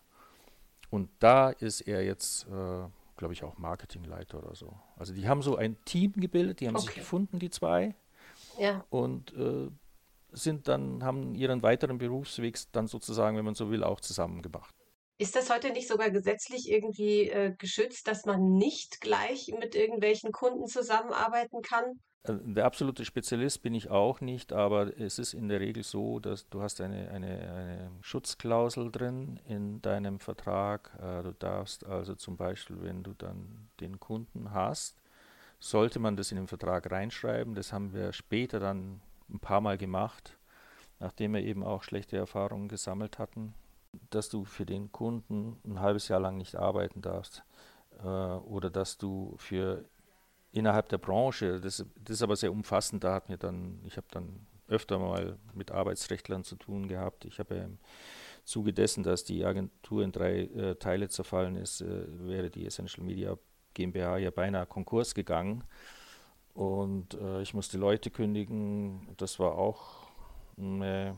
[0.92, 2.86] Und da ist er jetzt, äh,
[3.20, 4.74] glaube ich, auch Marketingleiter oder so.
[4.96, 6.86] Also die haben so ein Team gebildet, die haben okay.
[6.86, 7.94] sich gefunden, die zwei.
[8.58, 8.86] Ja.
[8.90, 9.70] Und äh,
[10.32, 14.74] sind dann, haben ihren weiteren Berufsweg dann sozusagen, wenn man so will, auch zusammen gemacht.
[15.22, 20.32] Ist das heute nicht sogar gesetzlich irgendwie äh, geschützt, dass man nicht gleich mit irgendwelchen
[20.32, 22.00] Kunden zusammenarbeiten kann?
[22.24, 26.20] Äh, der absolute Spezialist bin ich auch nicht, aber es ist in der Regel so,
[26.20, 30.98] dass du hast eine, eine, eine Schutzklausel drin in deinem Vertrag.
[31.02, 35.02] Äh, du darfst also zum Beispiel, wenn du dann den Kunden hast,
[35.60, 37.56] sollte man das in den Vertrag reinschreiben.
[37.56, 40.38] Das haben wir später dann ein paar Mal gemacht,
[41.00, 43.54] nachdem wir eben auch schlechte Erfahrungen gesammelt hatten,
[44.10, 47.44] dass du für den Kunden ein halbes Jahr lang nicht arbeiten darfst
[48.04, 49.86] äh, oder dass du für
[50.52, 54.08] innerhalb der Branche, das, das ist aber sehr umfassend, da hat mir dann, ich habe
[54.12, 57.26] dann öfter mal mit Arbeitsrechtlern zu tun gehabt.
[57.26, 57.80] Ich habe ja im
[58.46, 63.06] Zuge dessen, dass die Agentur in drei äh, Teile zerfallen ist, äh, wäre die Essential
[63.06, 63.38] Media
[63.74, 65.64] GmbH ja beinahe Konkurs gegangen.
[66.54, 69.08] Und äh, ich musste Leute kündigen.
[69.18, 70.08] Das war auch
[70.58, 71.16] eine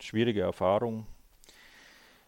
[0.00, 1.06] schwierige Erfahrung,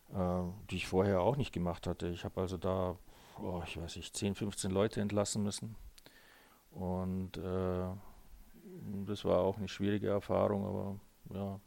[0.08, 2.08] die ich vorher auch nicht gemacht hatte.
[2.08, 2.96] Ich habe also da,
[3.40, 5.76] oh, ich weiß nicht, 10, 15 Leute entlassen müssen.
[6.70, 7.88] Und äh,
[9.06, 11.00] das war auch eine schwierige Erfahrung, aber
[11.34, 11.60] ja.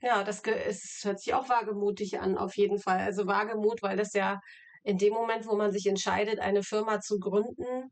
[0.00, 2.98] Ja, das es hört sich auch wagemutig an, auf jeden Fall.
[2.98, 4.40] Also Wagemut, weil das ja
[4.82, 7.90] in dem Moment, wo man sich entscheidet, eine Firma zu gründen,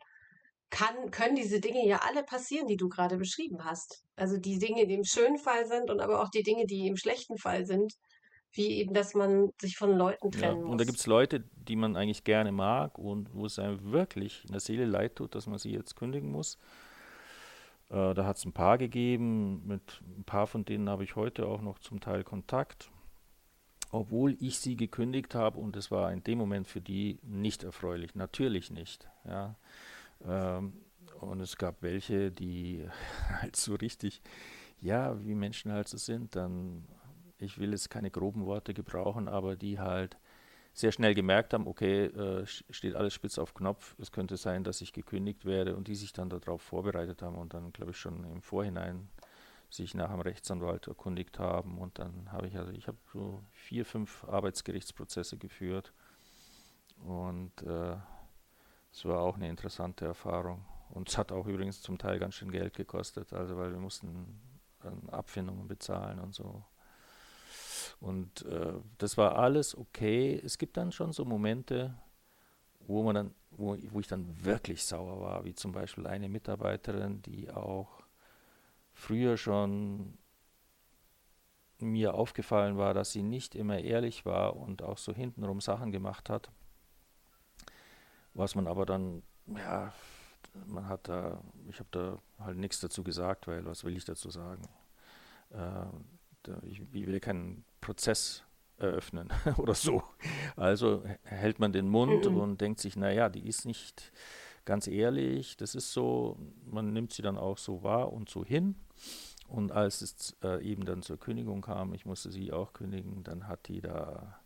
[0.68, 4.04] kann, können diese Dinge ja alle passieren, die du gerade beschrieben hast.
[4.14, 6.96] Also die Dinge, die im schönen Fall sind und aber auch die Dinge, die im
[6.96, 7.94] schlechten Fall sind,
[8.52, 10.72] wie eben, dass man sich von Leuten trennen ja, muss.
[10.72, 14.44] Und da gibt es Leute, die man eigentlich gerne mag und wo es einem wirklich
[14.44, 16.58] in der Seele leid tut, dass man sie jetzt kündigen muss.
[17.88, 21.46] Äh, da hat es ein paar gegeben, mit ein paar von denen habe ich heute
[21.46, 22.90] auch noch zum Teil Kontakt,
[23.90, 28.14] obwohl ich sie gekündigt habe und es war in dem Moment für die nicht erfreulich,
[28.14, 29.08] natürlich nicht.
[29.24, 29.56] Ja.
[30.26, 30.72] Ähm,
[31.20, 32.86] und es gab welche, die
[33.40, 34.22] halt so richtig,
[34.80, 36.86] ja, wie Menschen halt so sind, dann,
[37.42, 40.16] ich will jetzt keine groben Worte gebrauchen, aber die halt
[40.74, 44.80] sehr schnell gemerkt haben, okay, äh, steht alles spitz auf Knopf, es könnte sein, dass
[44.80, 48.24] ich gekündigt werde und die sich dann darauf vorbereitet haben und dann, glaube ich, schon
[48.24, 49.08] im Vorhinein
[49.68, 51.78] sich nach einem Rechtsanwalt erkundigt haben.
[51.78, 55.92] Und dann habe ich, also ich habe so vier, fünf Arbeitsgerichtsprozesse geführt.
[57.04, 57.96] Und äh,
[58.92, 60.64] es war auch eine interessante Erfahrung.
[60.90, 64.40] Und es hat auch übrigens zum Teil ganz schön Geld gekostet, also weil wir mussten
[65.10, 66.62] Abfindungen bezahlen und so.
[68.02, 70.40] Und äh, das war alles okay.
[70.44, 71.94] Es gibt dann schon so Momente,
[72.80, 77.22] wo man dann, wo, wo ich dann wirklich sauer war, wie zum Beispiel eine Mitarbeiterin,
[77.22, 78.02] die auch
[78.92, 80.18] früher schon
[81.78, 86.28] mir aufgefallen war, dass sie nicht immer ehrlich war und auch so hintenrum Sachen gemacht
[86.28, 86.50] hat,
[88.34, 89.92] was man aber dann, ja,
[90.66, 94.28] man hat da, ich habe da halt nichts dazu gesagt, weil was will ich dazu
[94.28, 94.68] sagen?
[95.50, 95.92] Äh, da,
[96.62, 98.44] ich, ich will keinen Prozess
[98.78, 100.02] eröffnen oder so.
[100.56, 102.36] Also hält man den Mund mhm.
[102.36, 104.12] und denkt sich, naja, die ist nicht
[104.64, 108.76] ganz ehrlich, das ist so, man nimmt sie dann auch so wahr und so hin.
[109.48, 113.48] Und als es äh, eben dann zur Kündigung kam, ich musste sie auch kündigen, dann
[113.48, 114.40] hat die da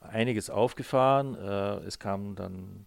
[0.00, 1.34] einiges aufgefahren.
[1.36, 2.86] Äh, es kam dann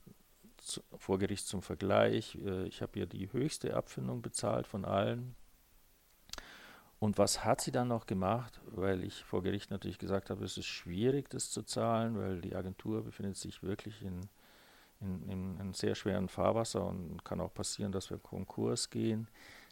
[0.57, 2.37] zu, vor Gericht zum Vergleich.
[2.45, 5.35] Äh, ich habe ihr die höchste Abfindung bezahlt von allen.
[7.03, 8.61] Und was hat sie dann noch gemacht?
[8.67, 12.55] Weil ich vor Gericht natürlich gesagt habe, es ist schwierig, das zu zahlen, weil die
[12.55, 14.21] Agentur befindet sich wirklich in,
[15.01, 19.27] in, in einem sehr schweren Fahrwasser und kann auch passieren, dass wir Konkurs gehen.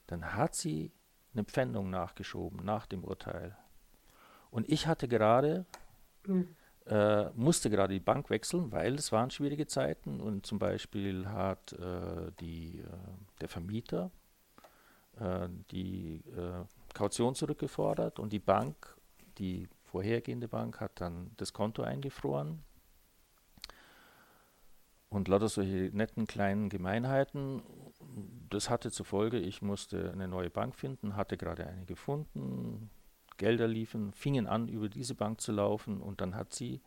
[0.08, 0.92] Dann hat sie
[1.34, 3.56] eine Pfändung nachgeschoben nach dem Urteil.
[4.50, 5.66] Und ich hatte gerade
[6.28, 6.50] mhm
[6.88, 11.74] äh, musste gerade die Bank wechseln, weil es waren schwierige Zeiten und zum Beispiel hat
[11.74, 12.84] äh, die, äh,
[13.40, 14.10] der Vermieter
[15.20, 18.96] äh, die äh, Kaution zurückgefordert und die Bank,
[19.38, 22.64] die vorhergehende Bank, hat dann das Konto eingefroren.
[25.10, 27.62] Und lauter solche netten kleinen Gemeinheiten.
[28.50, 32.90] Das hatte zur Folge, ich musste eine neue Bank finden, hatte gerade eine gefunden,
[33.38, 36.80] Gelder liefen, fingen an, über diese Bank zu laufen und dann hat sie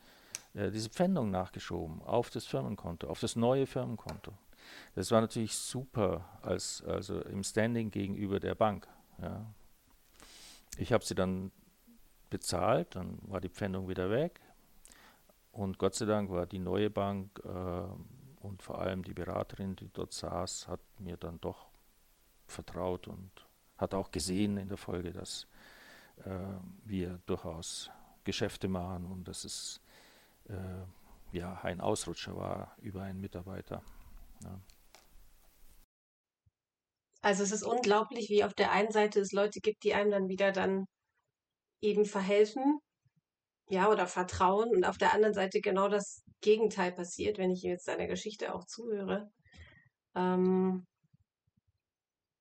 [0.54, 4.32] äh, diese Pfändung nachgeschoben auf das Firmenkonto, auf das neue Firmenkonto.
[4.94, 8.88] Das war natürlich super als, also im Standing gegenüber der Bank.
[9.20, 9.44] Ja.
[10.76, 11.52] Ich habe sie dann
[12.30, 14.40] bezahlt, dann war die Pfändung wieder weg
[15.52, 19.88] und Gott sei Dank war die neue Bank äh, und vor allem die Beraterin, die
[19.92, 21.68] dort saß, hat mir dann doch
[22.46, 23.30] vertraut und
[23.78, 25.46] hat auch gesehen in der Folge, dass
[26.24, 26.30] äh,
[26.84, 27.90] wir durchaus
[28.24, 29.80] Geschäfte machen und dass es
[30.48, 33.82] äh, ja ein Ausrutscher war über einen Mitarbeiter.
[34.42, 34.58] Ja.
[37.24, 40.28] Also es ist unglaublich, wie auf der einen Seite es Leute gibt, die einem dann
[40.28, 40.84] wieder dann
[41.80, 42.78] eben verhelfen,
[43.70, 47.88] ja, oder vertrauen und auf der anderen Seite genau das Gegenteil passiert, wenn ich jetzt
[47.88, 49.30] deiner Geschichte auch zuhöre.
[50.14, 50.84] Ähm,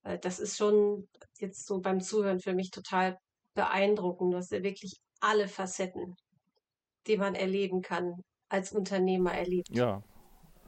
[0.03, 1.07] äh, das ist schon
[1.39, 3.17] jetzt so beim Zuhören für mich total
[3.53, 4.35] beeindruckend.
[4.35, 6.13] Hast ja wirklich alle Facetten,
[7.07, 9.69] die man erleben kann, als Unternehmer erlebt.
[9.71, 10.03] Ja,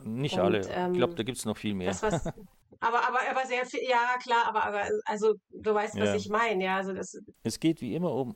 [0.06, 0.69] nicht Und, alle.
[0.69, 1.89] Ähm, ich glaube, da gibt es noch viel mehr.
[1.89, 2.23] Das, was,
[2.88, 6.15] aber, aber, aber sehr viel, ja klar, aber, aber also du weißt, was ja.
[6.15, 6.78] ich meine, ja.
[6.78, 8.36] Also das, es geht wie immer um,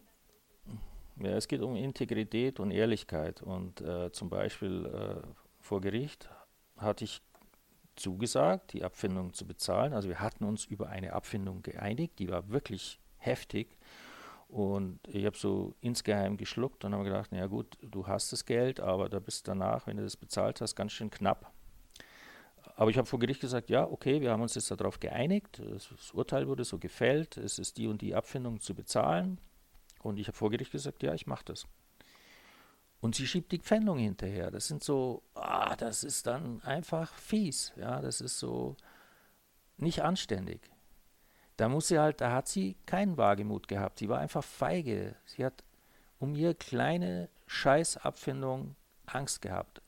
[1.18, 3.42] ja, es geht um Integrität und Ehrlichkeit.
[3.42, 5.28] Und äh, zum Beispiel äh,
[5.60, 6.30] vor Gericht
[6.78, 7.22] hatte ich
[7.96, 9.94] zugesagt, die Abfindung zu bezahlen.
[9.94, 13.78] Also wir hatten uns über eine Abfindung geeinigt, die war wirklich heftig.
[14.48, 18.80] Und ich habe so insgeheim geschluckt und habe gedacht, na gut, du hast das Geld,
[18.80, 21.52] aber da bist danach, wenn du das bezahlt hast, ganz schön knapp.
[22.80, 26.14] Aber ich habe vor Gericht gesagt, ja, okay, wir haben uns jetzt darauf geeinigt, das
[26.14, 29.38] Urteil wurde so gefällt, es ist die und die Abfindung zu bezahlen.
[30.02, 31.68] Und ich habe vor Gericht gesagt, ja, ich mache das.
[33.02, 34.50] Und sie schiebt die Pfändung hinterher.
[34.50, 37.74] Das sind so, ah, das ist dann einfach fies.
[37.76, 38.78] Ja, das ist so
[39.76, 40.62] nicht anständig.
[41.58, 44.00] Da muss sie halt, da hat sie keinen Wagemut gehabt.
[44.00, 45.18] Sie war einfach feige.
[45.26, 45.66] Sie hat
[46.18, 49.82] um ihre kleine Scheißabfindung Angst gehabt,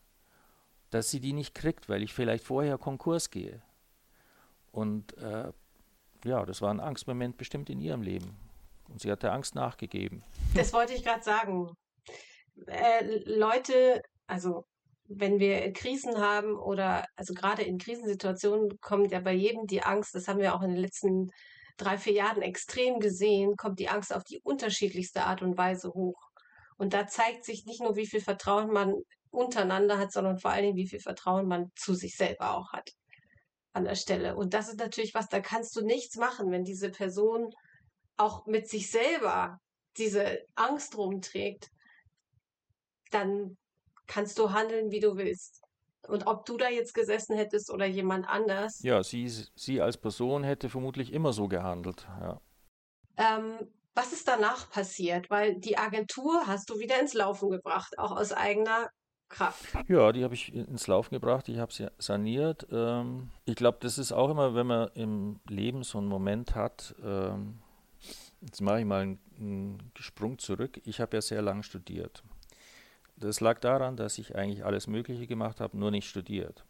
[0.91, 3.62] dass sie die nicht kriegt, weil ich vielleicht vorher Konkurs gehe.
[4.71, 5.51] Und äh,
[6.23, 8.38] ja, das war ein Angstmoment bestimmt in ihrem Leben.
[8.89, 10.23] Und sie hat der Angst nachgegeben.
[10.54, 11.73] Das wollte ich gerade sagen.
[12.67, 14.65] Äh, Leute, also
[15.08, 20.13] wenn wir Krisen haben oder also gerade in Krisensituationen kommt ja bei jedem die Angst,
[20.13, 21.29] das haben wir auch in den letzten
[21.77, 26.19] drei, vier Jahren extrem gesehen, kommt die Angst auf die unterschiedlichste Art und Weise hoch.
[26.77, 28.96] Und da zeigt sich nicht nur, wie viel Vertrauen man
[29.32, 32.92] untereinander hat, sondern vor allen Dingen, wie viel Vertrauen man zu sich selber auch hat
[33.73, 34.36] an der Stelle.
[34.36, 37.50] Und das ist natürlich was, da kannst du nichts machen, wenn diese Person
[38.17, 39.60] auch mit sich selber
[39.98, 41.69] diese Angst rumträgt,
[43.12, 43.58] dann
[44.08, 45.62] kannst du handeln, wie du willst.
[46.08, 48.82] Und ob du da jetzt gesessen hättest oder jemand anders.
[48.84, 52.08] Ja, sie, sie als Person hätte vermutlich immer so gehandelt.
[52.19, 52.42] Ja.
[53.17, 55.29] Ähm, was ist danach passiert?
[55.29, 58.90] Weil die Agentur hast du wieder ins Laufen gebracht, auch aus eigener
[59.32, 59.73] Kraft.
[59.88, 62.67] Ja, die habe ich ins Laufen gebracht, ich habe sie saniert.
[62.71, 66.94] Ähm, ich glaube, das ist auch immer, wenn man im Leben so einen Moment hat,
[67.04, 67.60] ähm,
[68.42, 70.82] jetzt mache ich mal einen, einen Sprung zurück.
[70.86, 72.23] Ich habe ja sehr lange studiert.
[73.15, 76.63] Das lag daran, dass ich eigentlich alles Mögliche gemacht habe, nur nicht studiert.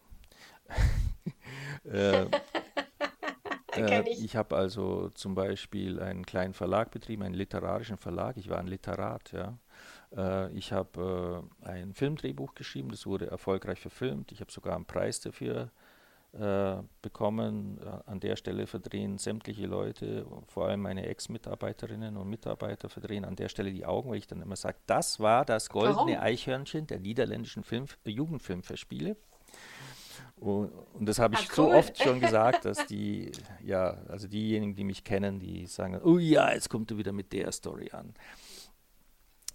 [1.86, 2.26] äh,
[3.76, 8.38] äh, ich, ich habe also zum Beispiel einen kleinen Verlag betrieben, einen literarischen Verlag.
[8.38, 9.58] Ich war ein Literat, ja.
[10.16, 14.32] Äh, ich habe äh, ein Filmdrehbuch geschrieben, das wurde erfolgreich verfilmt.
[14.32, 15.72] Ich habe sogar einen Preis dafür
[16.34, 17.80] äh, bekommen.
[18.06, 23.50] An der Stelle verdrehen sämtliche Leute, vor allem meine Ex-Mitarbeiterinnen und Mitarbeiter, verdrehen an der
[23.50, 26.24] Stelle die Augen, weil ich dann immer sage, das war das goldene Warum?
[26.24, 29.18] Eichhörnchen der niederländischen Film, Jugendfilmverspiele.
[30.38, 31.66] Und, und das habe ich Ach, cool.
[31.66, 33.32] so oft schon gesagt, dass die,
[33.64, 37.32] ja, also diejenigen, die mich kennen, die sagen, oh ja, jetzt kommt er wieder mit
[37.32, 38.16] der Story an.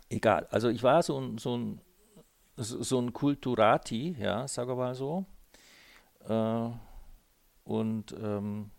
[0.08, 1.80] Egal, also ich war so ein, so ein,
[2.56, 5.26] so ein Kulturati, ja, sage mal so.
[6.28, 6.70] Äh,
[7.64, 8.70] und ähm,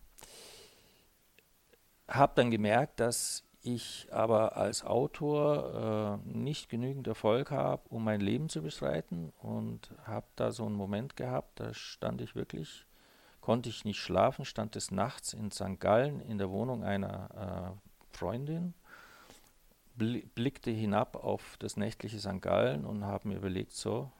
[2.07, 8.21] habe dann gemerkt, dass ich aber als Autor äh, nicht genügend Erfolg habe, um mein
[8.21, 12.85] Leben zu bestreiten und habe da so einen Moment gehabt, da stand ich wirklich,
[13.41, 15.79] konnte ich nicht schlafen, stand des Nachts in St.
[15.79, 18.73] Gallen in der Wohnung einer äh, Freundin,
[19.97, 22.41] blickte hinab auf das nächtliche St.
[22.41, 24.11] Gallen und habe mir überlegt, so,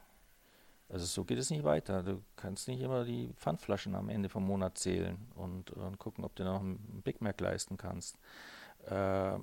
[0.88, 2.02] also so geht es nicht weiter.
[2.02, 6.34] Du kannst nicht immer die Pfandflaschen am Ende vom Monat zählen und, und gucken, ob
[6.34, 8.18] du noch einen Big Mac leisten kannst
[8.86, 9.38] äh,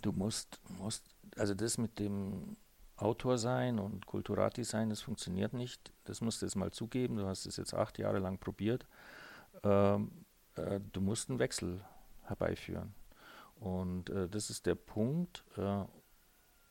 [0.00, 1.04] du musst, musst,
[1.36, 2.56] also das mit dem
[2.96, 5.92] Autor sein und Kulturati sein, das funktioniert nicht.
[6.04, 7.16] Das musst du jetzt mal zugeben.
[7.16, 8.86] Du hast es jetzt acht Jahre lang probiert.
[9.62, 10.10] Ähm,
[10.56, 11.80] äh, du musst einen Wechsel
[12.24, 12.94] herbeiführen.
[13.60, 15.84] Und äh, das ist der Punkt, äh,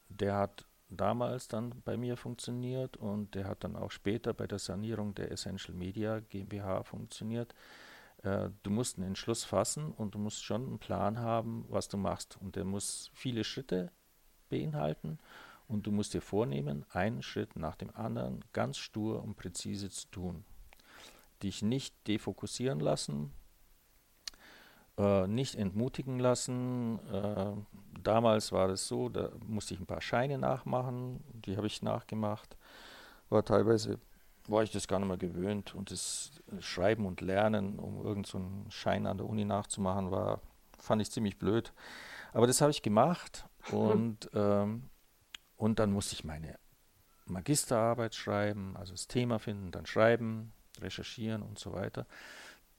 [0.09, 4.57] der hat damals dann bei mir funktioniert und der hat dann auch später bei der
[4.57, 7.53] Sanierung der Essential Media GmbH funktioniert.
[8.23, 11.97] Äh, du musst einen Entschluss fassen und du musst schon einen Plan haben, was du
[11.97, 12.37] machst.
[12.41, 13.91] Und der muss viele Schritte
[14.49, 15.19] beinhalten
[15.67, 20.07] und du musst dir vornehmen, einen Schritt nach dem anderen ganz stur und präzise zu
[20.09, 20.43] tun.
[21.43, 23.31] Dich nicht defokussieren lassen,
[24.99, 26.99] äh, nicht entmutigen lassen.
[27.11, 27.53] Äh,
[28.03, 32.57] damals war es so, da musste ich ein paar Scheine nachmachen, die habe ich nachgemacht.
[33.29, 33.99] War teilweise
[34.49, 35.75] war ich das gar nicht mehr gewöhnt.
[35.75, 40.41] Und das Schreiben und Lernen, um irgendeinen so Schein an der Uni nachzumachen, war,
[40.77, 41.71] fand ich ziemlich blöd.
[42.33, 44.89] Aber das habe ich gemacht und, ähm,
[45.55, 46.57] und dann musste ich meine
[47.25, 52.07] Magisterarbeit schreiben, also das Thema finden, dann schreiben, recherchieren und so weiter.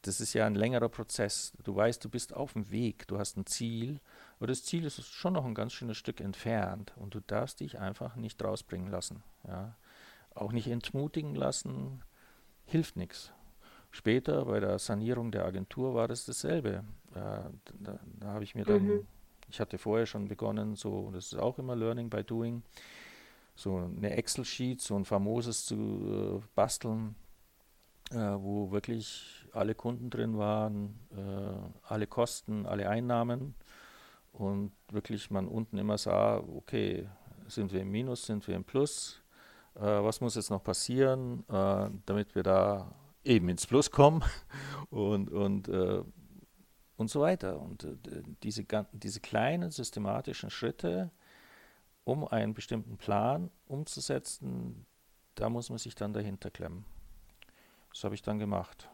[0.02, 1.52] Das ist ja ein längerer Prozess.
[1.62, 4.00] Du weißt, du bist auf dem Weg, du hast ein Ziel,
[4.38, 7.78] aber das Ziel ist schon noch ein ganz schönes Stück entfernt und du darfst dich
[7.78, 9.22] einfach nicht rausbringen lassen.
[9.46, 9.76] Ja
[10.34, 12.02] auch nicht entmutigen lassen,
[12.64, 13.32] hilft nichts.
[13.90, 16.84] Später bei der Sanierung der Agentur war das dasselbe.
[17.12, 19.06] Da, da, da habe ich mir dann, mhm.
[19.48, 22.62] ich hatte vorher schon begonnen, so, das ist auch immer Learning by Doing,
[23.56, 27.16] so eine Excel-Sheet, so ein famoses zu äh, basteln,
[28.10, 33.54] äh, wo wirklich alle Kunden drin waren, äh, alle Kosten, alle Einnahmen
[34.32, 37.08] und wirklich man unten immer sah, okay,
[37.46, 39.22] sind wir im Minus, sind wir im Plus,
[39.74, 42.94] äh, was muss jetzt noch passieren, äh, damit wir da
[43.24, 44.22] eben ins Plus kommen
[44.90, 46.02] und, und, äh,
[46.96, 47.60] und so weiter.
[47.60, 51.10] Und äh, diese, diese kleinen systematischen Schritte,
[52.04, 54.86] um einen bestimmten Plan umzusetzen,
[55.34, 56.84] da muss man sich dann dahinter klemmen.
[57.90, 58.90] Das habe ich dann gemacht.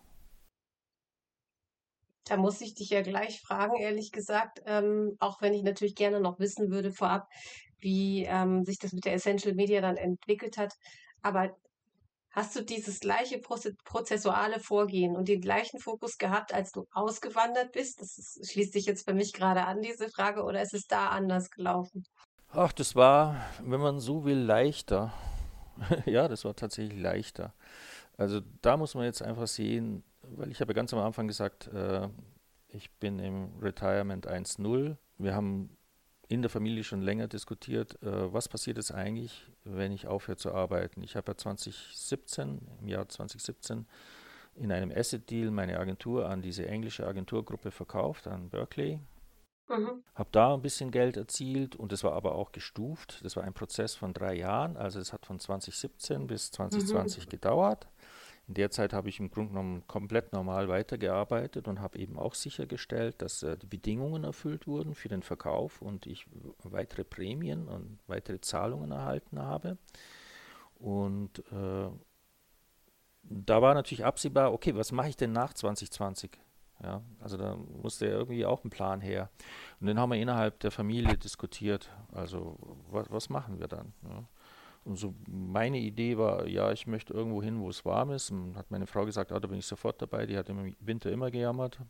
[2.24, 6.20] Da muss ich dich ja gleich fragen, ehrlich gesagt, ähm, auch wenn ich natürlich gerne
[6.20, 7.28] noch wissen würde vorab,
[7.78, 10.72] wie ähm, sich das mit der Essential Media dann entwickelt hat.
[11.22, 11.56] Aber
[12.30, 18.00] hast du dieses gleiche prozessuale Vorgehen und den gleichen Fokus gehabt, als du ausgewandert bist?
[18.00, 21.10] Das ist, schließt sich jetzt für mich gerade an, diese Frage, oder ist es da
[21.10, 22.04] anders gelaufen?
[22.52, 25.12] Ach, das war, wenn man so will, leichter.
[26.06, 27.54] ja, das war tatsächlich leichter.
[28.16, 32.08] Also da muss man jetzt einfach sehen, weil ich habe ganz am Anfang gesagt, äh,
[32.68, 34.96] ich bin im Retirement 1.0.
[35.18, 35.70] Wir haben
[36.28, 40.52] in der Familie schon länger diskutiert, äh, was passiert jetzt eigentlich, wenn ich aufhöre zu
[40.52, 41.02] arbeiten.
[41.02, 43.86] Ich habe ja 2017, im Jahr 2017,
[44.56, 49.00] in einem Asset-Deal meine Agentur an diese englische Agenturgruppe verkauft, an Berkeley.
[49.68, 50.02] Mhm.
[50.14, 53.20] Habe da ein bisschen Geld erzielt und das war aber auch gestuft.
[53.24, 57.30] Das war ein Prozess von drei Jahren, also es hat von 2017 bis 2020 mhm.
[57.30, 57.88] gedauert.
[58.48, 62.34] In der Zeit habe ich im Grunde genommen komplett normal weitergearbeitet und habe eben auch
[62.34, 66.26] sichergestellt, dass äh, die Bedingungen erfüllt wurden für den Verkauf und ich
[66.62, 69.78] weitere Prämien und weitere Zahlungen erhalten habe.
[70.78, 71.90] Und äh,
[73.22, 76.38] da war natürlich absehbar, okay, was mache ich denn nach 2020?
[76.82, 79.30] Ja, also da musste irgendwie auch ein Plan her.
[79.80, 81.90] Und den haben wir innerhalb der Familie diskutiert.
[82.12, 82.58] Also
[82.90, 83.94] was, was machen wir dann?
[84.04, 84.24] Ja.
[84.86, 88.30] Und so meine Idee war, ja, ich möchte irgendwo hin, wo es warm ist.
[88.30, 90.26] Und hat meine Frau gesagt, ah, da bin ich sofort dabei.
[90.26, 91.80] Die hat im Winter immer gejammert.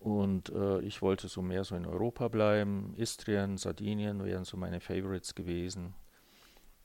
[0.00, 2.92] Und äh, ich wollte so mehr so in Europa bleiben.
[2.96, 5.94] Istrien, Sardinien wären so meine Favorites gewesen.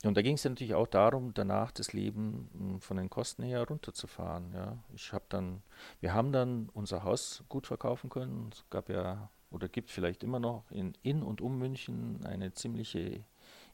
[0.03, 3.67] Und da ging es natürlich auch darum, danach das Leben hm, von den Kosten her
[3.67, 4.53] runterzufahren.
[4.53, 4.77] Ja.
[4.93, 5.63] Ich habe dann,
[5.99, 8.49] wir haben dann unser Haus gut verkaufen können.
[8.53, 13.25] Es gab ja oder gibt vielleicht immer noch in, in und um München eine ziemliche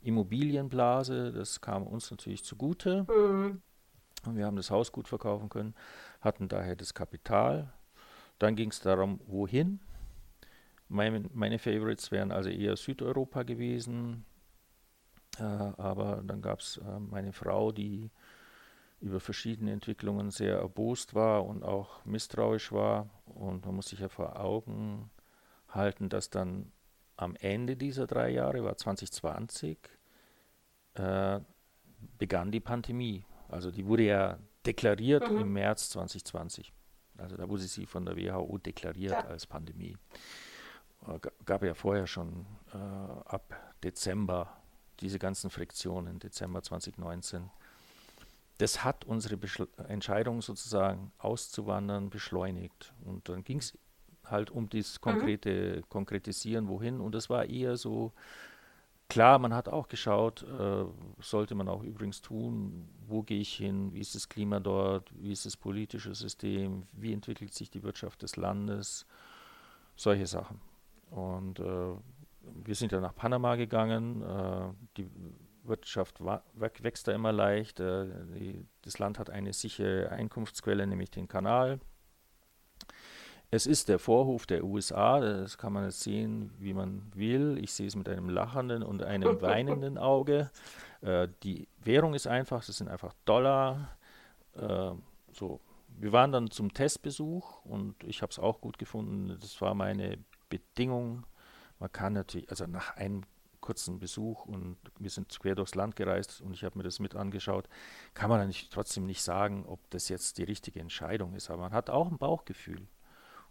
[0.01, 1.31] Immobilienblase.
[1.31, 3.05] Das kam uns natürlich zugute.
[3.09, 3.61] Mhm.
[4.25, 5.75] Und wir haben das Haus gut verkaufen können,
[6.21, 7.71] hatten daher das Kapital.
[8.39, 9.79] Dann ging es darum, wohin.
[10.89, 14.25] Meine, meine Favorites wären also eher Südeuropa gewesen,
[15.37, 18.09] äh, aber dann gab es äh, meine Frau, die
[18.99, 23.09] über verschiedene Entwicklungen sehr erbost war und auch misstrauisch war.
[23.25, 25.11] Und man muss sich ja vor Augen
[25.69, 26.71] halten, dass dann
[27.17, 29.77] am Ende dieser drei Jahre, war 2020,
[30.93, 31.39] äh,
[32.17, 33.25] begann die Pandemie.
[33.49, 35.39] Also die wurde ja deklariert mhm.
[35.39, 36.71] im März 2020.
[37.17, 39.25] Also da wurde sie von der WHO deklariert ja.
[39.25, 39.97] als Pandemie.
[41.07, 44.57] Äh, gab ja vorher schon äh, ab Dezember
[44.99, 47.49] diese ganzen Friktionen, Dezember 2019.
[48.57, 52.93] Das hat unsere Beschl Entscheidung sozusagen auszuwandern beschleunigt.
[53.05, 53.77] Und dann ging es
[54.29, 55.01] halt um das mhm.
[55.01, 55.89] konkrete mhm.
[55.89, 56.99] Konkretisieren, wohin.
[56.99, 58.13] Und das war eher so,
[59.09, 60.85] klar, man hat auch geschaut, äh,
[61.19, 65.31] sollte man auch übrigens tun, wo gehe ich hin, wie ist das Klima dort, wie
[65.31, 69.05] ist das politische System, wie entwickelt sich die Wirtschaft des Landes,
[69.95, 70.59] solche Sachen.
[71.09, 71.93] Und äh,
[72.63, 74.21] wir sind ja nach Panama gegangen.
[74.21, 75.09] Äh, die
[75.63, 76.21] Wirtschaft
[76.53, 77.79] wächst da immer leicht.
[77.79, 81.79] Äh, die, das Land hat eine sichere Einkunftsquelle, nämlich den Kanal.
[83.49, 87.57] Es ist der Vorhof der USA, das kann man jetzt sehen, wie man will.
[87.61, 90.51] Ich sehe es mit einem lachenden und einem weinenden Auge.
[91.01, 93.97] Äh, die Währung ist einfach, das sind einfach Dollar.
[94.53, 94.91] Äh,
[95.31, 95.61] so.
[95.99, 99.35] Wir waren dann zum Testbesuch und ich habe es auch gut gefunden.
[99.39, 101.25] Das war meine Bedingung
[101.79, 103.23] man kann natürlich, also nach einem
[103.59, 107.15] kurzen Besuch und wir sind quer durchs Land gereist und ich habe mir das mit
[107.15, 107.67] angeschaut,
[108.13, 111.49] kann man eigentlich trotzdem nicht sagen, ob das jetzt die richtige Entscheidung ist.
[111.49, 112.87] Aber man hat auch ein Bauchgefühl.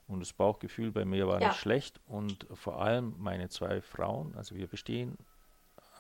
[0.09, 1.49] Und das Bauchgefühl bei mir war ja.
[1.49, 5.19] nicht schlecht und vor allem meine zwei Frauen, also wir bestehen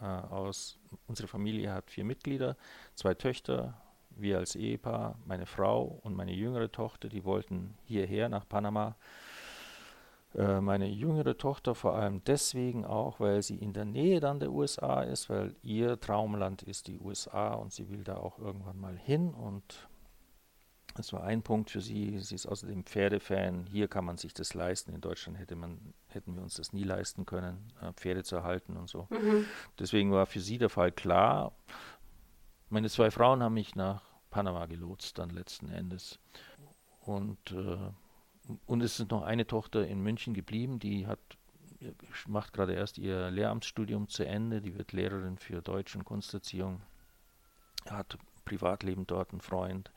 [0.00, 0.78] äh, aus,
[1.08, 2.56] unsere Familie hat vier Mitglieder,
[2.94, 3.74] zwei Töchter,
[4.10, 8.96] wir als Ehepaar, meine Frau und meine jüngere Tochter, die wollten hierher nach Panama
[10.36, 14.52] äh, meine jüngere Tochter vor allem deswegen auch, weil sie in der Nähe dann der
[14.52, 18.96] USA ist, weil ihr Traumland ist die USA und sie will da auch irgendwann mal
[18.96, 19.88] hin und
[20.96, 22.18] das war ein Punkt für sie.
[22.20, 23.66] Sie ist außerdem Pferdefan.
[23.66, 24.94] Hier kann man sich das leisten.
[24.94, 28.76] In Deutschland hätte man, hätten wir uns das nie leisten können, äh, Pferde zu erhalten
[28.76, 29.06] und so.
[29.10, 29.46] Mhm.
[29.78, 31.52] Deswegen war für sie der Fall klar.
[32.68, 36.18] Meine zwei Frauen haben mich nach Panama gelotst, dann letzten Endes.
[37.00, 37.90] Und äh,
[38.66, 41.18] und es ist noch eine Tochter in München geblieben, die hat
[42.26, 46.80] macht gerade erst ihr Lehramtsstudium zu Ende, die wird Lehrerin für Deutsch und Kunsterziehung,
[47.88, 49.90] hat Privatleben dort einen Freund.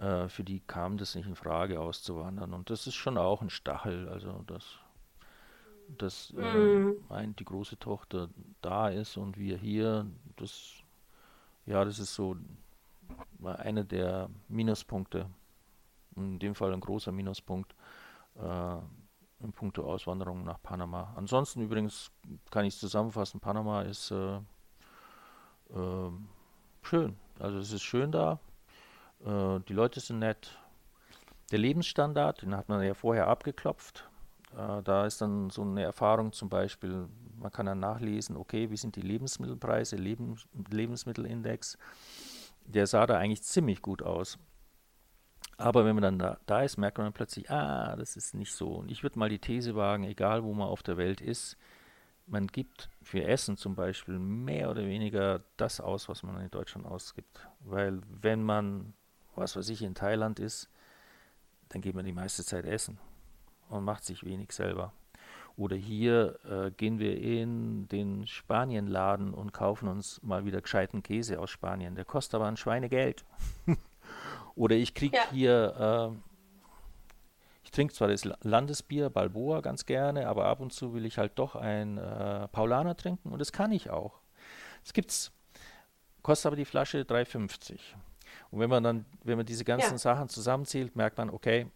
[0.00, 3.50] Äh, für die kam das nicht in Frage auszuwandern und das ist schon auch ein
[3.50, 4.64] Stachel, also dass,
[5.98, 7.36] dass äh, mhm.
[7.38, 8.30] die große Tochter
[8.62, 10.74] da ist und wir hier, das
[11.66, 12.36] ja, das ist so
[13.44, 15.26] einer der Minuspunkte
[16.16, 17.74] in dem Fall ein großer Minuspunkt
[18.36, 18.76] äh,
[19.42, 21.12] in puncto Auswanderung nach Panama.
[21.16, 22.10] Ansonsten übrigens
[22.50, 24.36] kann ich es zusammenfassen, Panama ist äh,
[25.74, 26.10] äh,
[26.82, 27.16] schön.
[27.38, 28.38] Also es ist schön da,
[29.24, 30.56] äh, die Leute sind nett.
[31.50, 34.08] Der Lebensstandard, den hat man ja vorher abgeklopft.
[34.56, 38.76] Äh, da ist dann so eine Erfahrung zum Beispiel, man kann dann nachlesen, okay, wie
[38.76, 41.78] sind die Lebensmittelpreise, Lebens Lebensmittelindex.
[42.66, 44.38] Der sah da eigentlich ziemlich gut aus.
[45.56, 48.76] Aber wenn man dann da, da ist, merkt man plötzlich, ah, das ist nicht so.
[48.76, 51.56] Und ich würde mal die These wagen, egal wo man auf der Welt ist,
[52.26, 56.86] man gibt für Essen zum Beispiel mehr oder weniger das aus, was man in Deutschland
[56.86, 57.46] ausgibt.
[57.60, 58.94] Weil wenn man,
[59.36, 60.68] was weiß ich, in Thailand ist,
[61.68, 62.98] dann geht man die meiste Zeit essen
[63.68, 64.92] und macht sich wenig selber.
[65.56, 71.38] Oder hier äh, gehen wir in den Spanienladen und kaufen uns mal wieder gescheiten Käse
[71.38, 71.94] aus Spanien.
[71.94, 73.24] Der kostet aber ein Schweinegeld.
[74.54, 75.22] Oder ich kriege ja.
[75.30, 76.16] hier, äh,
[77.62, 81.38] ich trinke zwar das Landesbier Balboa ganz gerne, aber ab und zu will ich halt
[81.38, 84.20] doch ein äh, Paulaner trinken und das kann ich auch.
[84.84, 85.30] Es gibt's,
[86.22, 87.78] kostet aber die Flasche 3,50.
[88.50, 89.98] Und wenn man dann, wenn man diese ganzen ja.
[89.98, 91.66] Sachen zusammenzählt, merkt man, okay,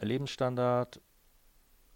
[0.00, 1.00] Lebensstandard,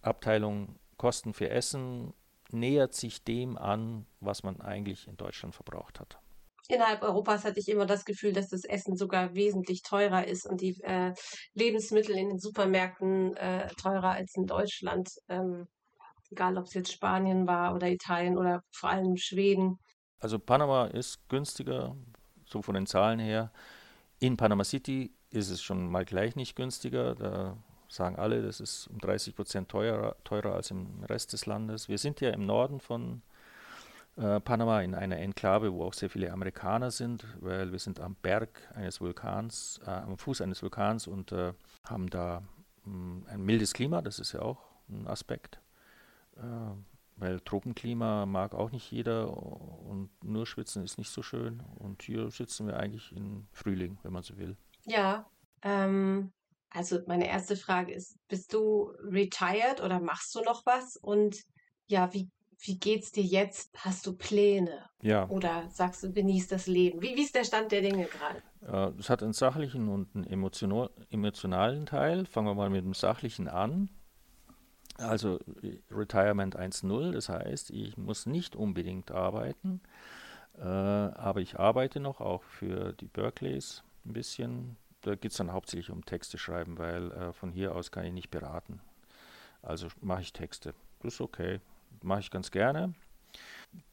[0.02, 2.14] Abteilung Kosten für Essen
[2.52, 6.18] nähert sich dem an, was man eigentlich in Deutschland verbraucht hat.
[6.68, 10.60] Innerhalb Europas hatte ich immer das Gefühl, dass das Essen sogar wesentlich teurer ist und
[10.60, 11.12] die äh,
[11.54, 15.08] Lebensmittel in den Supermärkten äh, teurer als in Deutschland.
[15.28, 15.66] Ähm,
[16.30, 19.78] egal, ob es jetzt Spanien war oder Italien oder vor allem Schweden.
[20.20, 21.96] Also Panama ist günstiger,
[22.44, 23.52] so von den Zahlen her.
[24.20, 27.14] In Panama City ist es schon mal gleich nicht günstiger.
[27.14, 27.56] Da
[27.88, 31.88] sagen alle, das ist um 30 Prozent teurer, teurer als im Rest des Landes.
[31.88, 33.22] Wir sind ja im Norden von
[34.16, 38.14] äh, Panama in einer Enklave, wo auch sehr viele Amerikaner sind, weil wir sind am
[38.14, 41.54] Berg eines Vulkans, äh, am Fuß eines Vulkans und äh,
[41.84, 42.42] haben da
[42.84, 44.58] mh, hm, ein mildes Klima, das ist ja auch
[44.90, 45.60] ein Aspekt.
[47.20, 51.62] Äh, weil Tropenklima mag auch nicht jeder und nur schwitzen ist nicht so schön.
[51.78, 54.56] Und hier sitzen wir eigentlich im Frühling, wenn man so will.
[54.84, 55.26] Ja,
[55.62, 56.32] ähm,
[56.70, 60.96] also meine erste Frage ist, bist du retired oder machst du noch was?
[60.96, 61.36] Und
[61.86, 63.72] ja, wie, wie geht's dir jetzt?
[63.76, 64.84] Hast du Pläne?
[65.02, 65.28] Ja.
[65.28, 67.02] Oder sagst du, genieß das Leben?
[67.02, 68.42] Wie, wie ist der Stand der Dinge gerade?
[68.98, 70.26] Es hat einen sachlichen und einen
[71.10, 72.26] emotionalen Teil.
[72.26, 73.88] Fangen wir mal mit dem sachlichen an.
[75.00, 75.38] Also
[75.90, 79.80] Retirement 1.0, das heißt, ich muss nicht unbedingt arbeiten,
[80.58, 85.52] äh, aber ich arbeite noch auch für die Berkeleys ein bisschen da geht es dann
[85.52, 88.80] hauptsächlich um Texte schreiben, weil äh, von hier aus kann ich nicht beraten.
[89.62, 90.74] Also mache ich Texte.
[91.02, 91.60] Das ist okay.
[92.02, 92.94] Mache ich ganz gerne.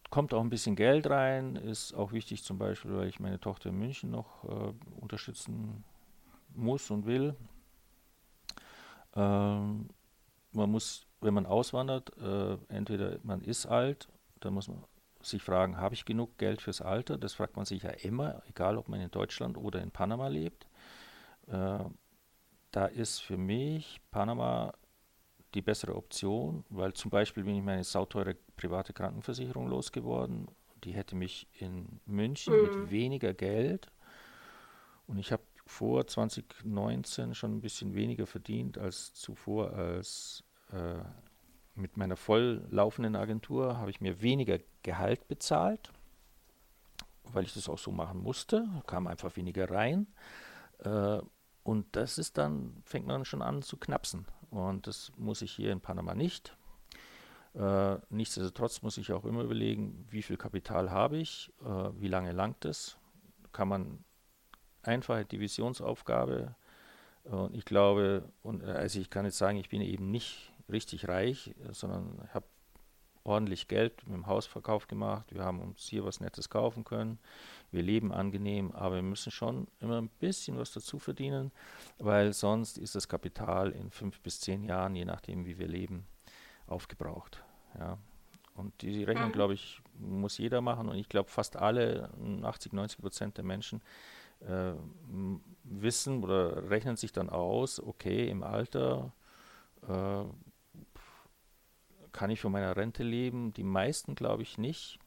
[0.10, 3.70] Kommt auch ein bisschen Geld rein, ist auch wichtig zum Beispiel, weil ich meine Tochter
[3.70, 5.84] in München noch äh, unterstützen
[6.56, 7.36] muss und will.
[9.16, 9.90] Ähm,
[10.58, 14.08] man muss, wenn man auswandert, äh, entweder man ist alt,
[14.40, 14.84] dann muss man
[15.22, 17.18] sich fragen, habe ich genug Geld fürs Alter?
[17.18, 20.68] Das fragt man sich ja immer, egal ob man in Deutschland oder in Panama lebt.
[21.48, 21.80] Äh,
[22.72, 24.74] da ist für mich Panama
[25.54, 30.48] die bessere Option, weil zum Beispiel bin ich meine sauteure private Krankenversicherung losgeworden.
[30.84, 32.82] Die hätte mich in München mhm.
[32.82, 33.92] mit weniger Geld
[35.08, 41.04] und ich habe vor 2019 schon ein bisschen weniger verdient als zuvor als äh,
[41.76, 45.92] mit meiner voll laufenden Agentur habe ich mir weniger Gehalt bezahlt,
[47.24, 50.08] weil ich das auch so machen musste, kam einfach weniger rein.
[50.80, 51.20] Äh,
[51.64, 54.26] und das ist dann, fängt man schon an zu knapsen.
[54.50, 56.56] Und das muss ich hier in Panama nicht.
[57.54, 62.32] Äh, nichtsdestotrotz muss ich auch immer überlegen, wie viel Kapital habe ich, äh, wie lange
[62.32, 62.98] langt es.
[63.52, 64.04] Kann man
[64.84, 66.56] einfache Divisionsaufgabe.
[67.24, 71.08] Und ich glaube, und äh, also ich kann jetzt sagen, ich bin eben nicht richtig
[71.08, 72.46] reich, sondern habe
[73.28, 75.34] ordentlich Geld mit dem Hausverkauf gemacht.
[75.34, 77.20] Wir haben uns hier was Nettes kaufen können.
[77.72, 81.52] Wir leben angenehm, aber wir müssen schon immer ein bisschen was dazu verdienen,
[82.00, 86.08] weil sonst ist das Kapital in fünf bis zehn Jahren, je nachdem wie wir leben,
[86.68, 87.44] aufgebraucht.
[87.78, 87.98] Ja.
[88.56, 89.34] Und die Rechnung, mhm.
[89.34, 90.90] glaube ich, muss jeder machen.
[90.90, 92.10] Und ich glaube, fast alle,
[92.42, 93.82] 80, 90 Prozent der Menschen,
[94.42, 94.74] äh,
[95.64, 99.12] wissen oder rechnen sich dann aus, okay, im Alter
[99.88, 100.24] äh,
[102.12, 103.54] kann ich von meiner Rente leben.
[103.54, 105.00] Die meisten glaube ich nicht.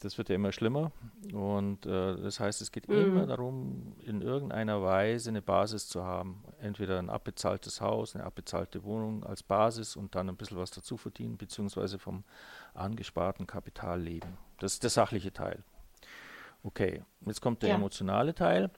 [0.00, 0.92] Das wird ja immer schlimmer.
[1.32, 2.94] Und äh, das heißt, es geht mhm.
[2.94, 6.44] immer darum, in irgendeiner Weise eine Basis zu haben.
[6.58, 10.96] Entweder ein abbezahltes Haus, eine abbezahlte Wohnung als Basis und dann ein bisschen was dazu
[10.96, 12.24] verdienen, beziehungsweise vom
[12.74, 14.36] angesparten Kapital leben.
[14.58, 15.64] Das ist der sachliche Teil.
[16.62, 17.76] Okay, jetzt kommt der ja.
[17.76, 18.70] emotionale Teil.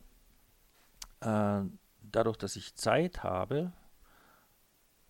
[1.20, 1.62] Äh,
[2.02, 3.72] dadurch, dass ich Zeit habe,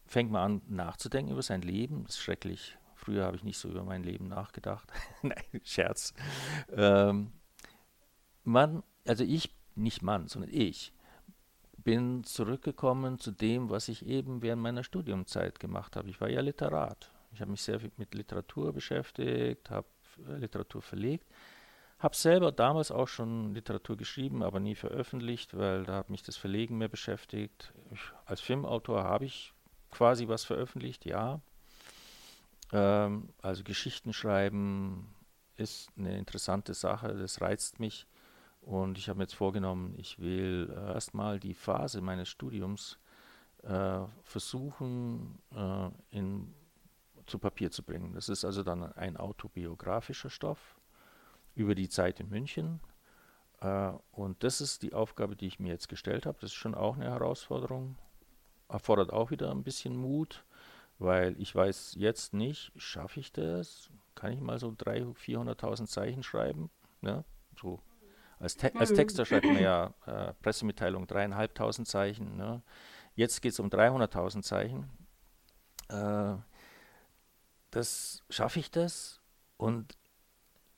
[0.06, 2.04] fängt man an nachzudenken über sein Leben.
[2.04, 2.76] Das ist schrecklich.
[2.94, 4.90] Früher habe ich nicht so über mein Leben nachgedacht.
[5.22, 6.14] Nein, Scherz.
[6.72, 7.32] Ähm,
[8.44, 10.92] man, also ich, nicht Mann, sondern ich,
[11.86, 16.10] bin zurückgekommen zu dem, was ich eben während meiner Studiumzeit gemacht habe.
[16.10, 17.12] Ich war ja Literat.
[17.32, 19.86] Ich habe mich sehr viel mit Literatur beschäftigt, habe
[20.38, 21.28] Literatur verlegt,
[21.98, 26.36] habe selber damals auch schon Literatur geschrieben, aber nie veröffentlicht, weil da hat mich das
[26.36, 27.72] Verlegen mehr beschäftigt.
[27.92, 29.54] Ich, als Filmautor habe ich
[29.96, 31.40] quasi was veröffentlicht, ja.
[32.72, 35.14] Ähm, also Geschichten schreiben
[35.56, 38.06] ist eine interessante Sache, das reizt mich.
[38.60, 42.98] Und ich habe mir jetzt vorgenommen, ich will äh, erstmal die Phase meines Studiums
[43.62, 46.52] äh, versuchen, äh, in
[47.26, 48.12] zu Papier zu bringen.
[48.12, 50.76] Das ist also dann ein autobiografischer Stoff
[51.54, 52.80] über die Zeit in München.
[53.60, 56.38] Äh, und das ist die Aufgabe, die ich mir jetzt gestellt habe.
[56.40, 57.96] Das ist schon auch eine Herausforderung.
[58.68, 60.44] Erfordert auch wieder ein bisschen Mut,
[60.98, 63.90] weil ich weiß jetzt nicht, schaffe ich das?
[64.14, 66.70] Kann ich mal so 300.000, 400.000 Zeichen schreiben?
[67.02, 67.24] Ja,
[67.60, 67.80] so.
[68.38, 72.36] Als, Te als Texter schreibt man ja äh, Pressemitteilung dreieinhalbtausend Zeichen.
[72.36, 72.62] Ne?
[73.14, 74.90] Jetzt geht es um 300.000 Zeichen.
[75.88, 76.36] Äh,
[77.70, 79.20] das schaffe ich das?
[79.56, 79.96] Und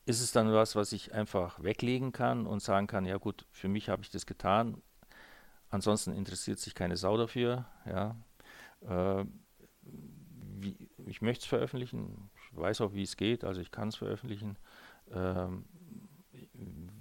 [0.05, 3.69] ist es dann was, was ich einfach weglegen kann und sagen kann, ja gut, für
[3.69, 4.83] mich habe ich das getan.
[5.71, 7.67] Ansonsten interessiert sich keine Sau dafür.
[7.87, 8.17] Ja.
[8.81, 9.25] Äh,
[10.61, 12.31] wie, ich möchte es veröffentlichen.
[12.35, 13.45] Ich weiß auch, wie es geht.
[13.45, 14.57] Also ich kann es veröffentlichen.
[15.13, 15.65] Ähm,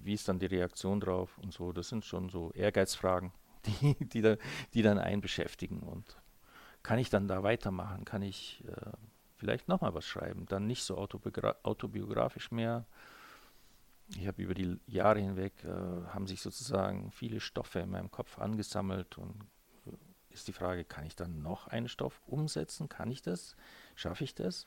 [0.04, 1.72] wie ist dann die Reaktion drauf und so.
[1.72, 3.32] Das sind schon so Ehrgeizfragen,
[3.66, 4.38] die, die, da,
[4.74, 5.82] die dann einen beschäftigen.
[5.82, 6.18] Und
[6.84, 8.06] kann ich dann da weitermachen?
[8.06, 8.92] Kann ich äh,
[9.36, 10.46] vielleicht nochmal was schreiben?
[10.48, 12.86] Dann nicht so autobiografisch mehr.
[14.16, 18.40] Ich habe über die Jahre hinweg, äh, haben sich sozusagen viele Stoffe in meinem Kopf
[18.40, 19.42] angesammelt und
[19.86, 19.92] äh,
[20.34, 22.88] ist die Frage, kann ich dann noch einen Stoff umsetzen?
[22.88, 23.56] Kann ich das?
[23.96, 24.66] Schaffe ich das?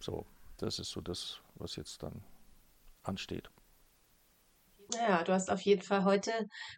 [0.00, 0.24] So,
[0.56, 2.24] das ist so das, was jetzt dann
[3.02, 3.50] ansteht.
[4.94, 6.32] Ja, du hast auf jeden Fall heute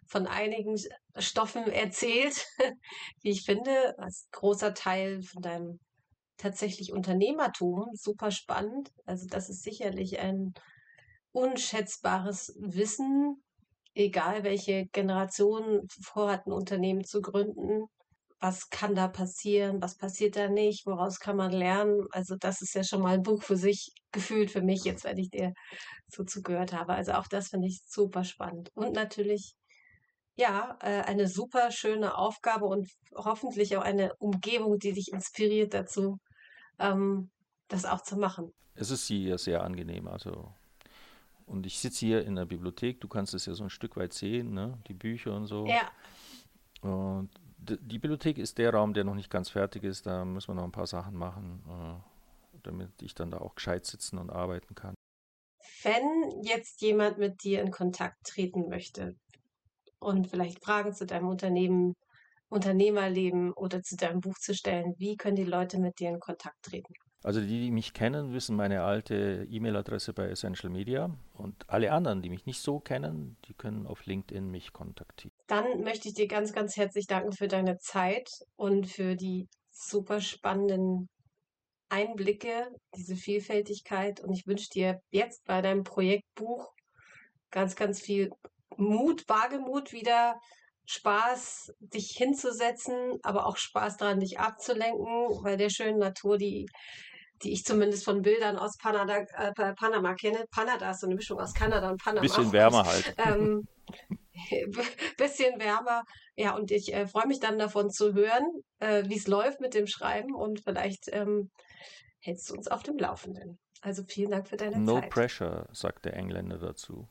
[0.07, 0.75] von einigen
[1.17, 2.45] Stoffen erzählt,
[3.21, 5.79] wie ich finde, als großer Teil von deinem
[6.37, 8.91] tatsächlich Unternehmertum, super spannend.
[9.05, 10.53] Also das ist sicherlich ein
[11.35, 13.43] unschätzbares Wissen,
[13.93, 17.87] egal welche Generation vorhat, ein Unternehmen zu gründen.
[18.39, 19.81] Was kann da passieren?
[19.81, 20.85] Was passiert da nicht?
[20.85, 22.05] Woraus kann man lernen?
[22.11, 25.17] Also das ist ja schon mal ein Buch für sich gefühlt für mich jetzt, wenn
[25.17, 25.53] ich dir
[26.07, 26.93] so zugehört habe.
[26.93, 28.69] Also auch das finde ich super spannend.
[28.75, 29.55] Und natürlich,
[30.35, 36.17] ja, äh, eine super schöne Aufgabe und hoffentlich auch eine Umgebung, die dich inspiriert dazu,
[36.79, 37.29] ähm,
[37.67, 38.53] das auch zu machen.
[38.75, 40.07] Es ist hier sehr angenehm.
[40.07, 40.53] Also
[41.45, 44.13] und ich sitze hier in der Bibliothek, du kannst es ja so ein Stück weit
[44.13, 44.77] sehen, ne?
[44.87, 45.65] die Bücher und so.
[45.65, 45.91] Ja.
[46.81, 50.05] Und die Bibliothek ist der Raum, der noch nicht ganz fertig ist.
[50.05, 51.63] Da müssen wir noch ein paar Sachen machen.
[51.67, 52.15] Äh,
[52.65, 54.95] damit ich dann da auch gescheit sitzen und arbeiten kann.
[55.83, 59.15] Wenn jetzt jemand mit dir in Kontakt treten möchte
[59.99, 61.93] und vielleicht Fragen zu deinem Unternehmen,
[62.49, 66.61] Unternehmerleben oder zu deinem Buch zu stellen, wie können die Leute mit dir in Kontakt
[66.63, 66.93] treten?
[67.25, 72.21] Also die, die mich kennen, wissen meine alte E-Mail-Adresse bei Essential Media und alle anderen,
[72.21, 75.33] die mich nicht so kennen, die können auf LinkedIn mich kontaktieren.
[75.47, 80.21] Dann möchte ich dir ganz, ganz herzlich danken für deine Zeit und für die super
[80.21, 81.09] spannenden
[81.89, 84.19] Einblicke, diese Vielfältigkeit.
[84.19, 86.73] Und ich wünsche dir jetzt bei deinem Projektbuch
[87.49, 88.29] ganz, ganz viel
[88.77, 90.39] Mut, Wagemut wieder,
[90.85, 96.67] Spaß, dich hinzusetzen, aber auch Spaß daran, dich abzulenken, bei der schönen Natur, die,
[97.43, 100.45] die ich zumindest von Bildern aus Panada, äh, Panama kenne.
[100.51, 102.21] Panada ist so eine Mischung aus Kanada und Panama.
[102.21, 103.15] Bisschen wärmer halt.
[103.17, 103.67] Ähm,
[105.17, 106.03] bisschen wärmer.
[106.35, 108.45] Ja, und ich äh, freue mich dann davon zu hören,
[108.79, 111.49] äh, wie es läuft mit dem Schreiben und vielleicht ähm,
[112.19, 113.59] hältst du uns auf dem Laufenden.
[113.81, 115.03] Also vielen Dank für deine no Zeit.
[115.03, 117.07] No pressure, sagt der Engländer dazu.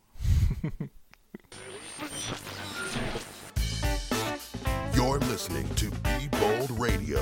[4.92, 7.18] You're listening to Be Bold Radio.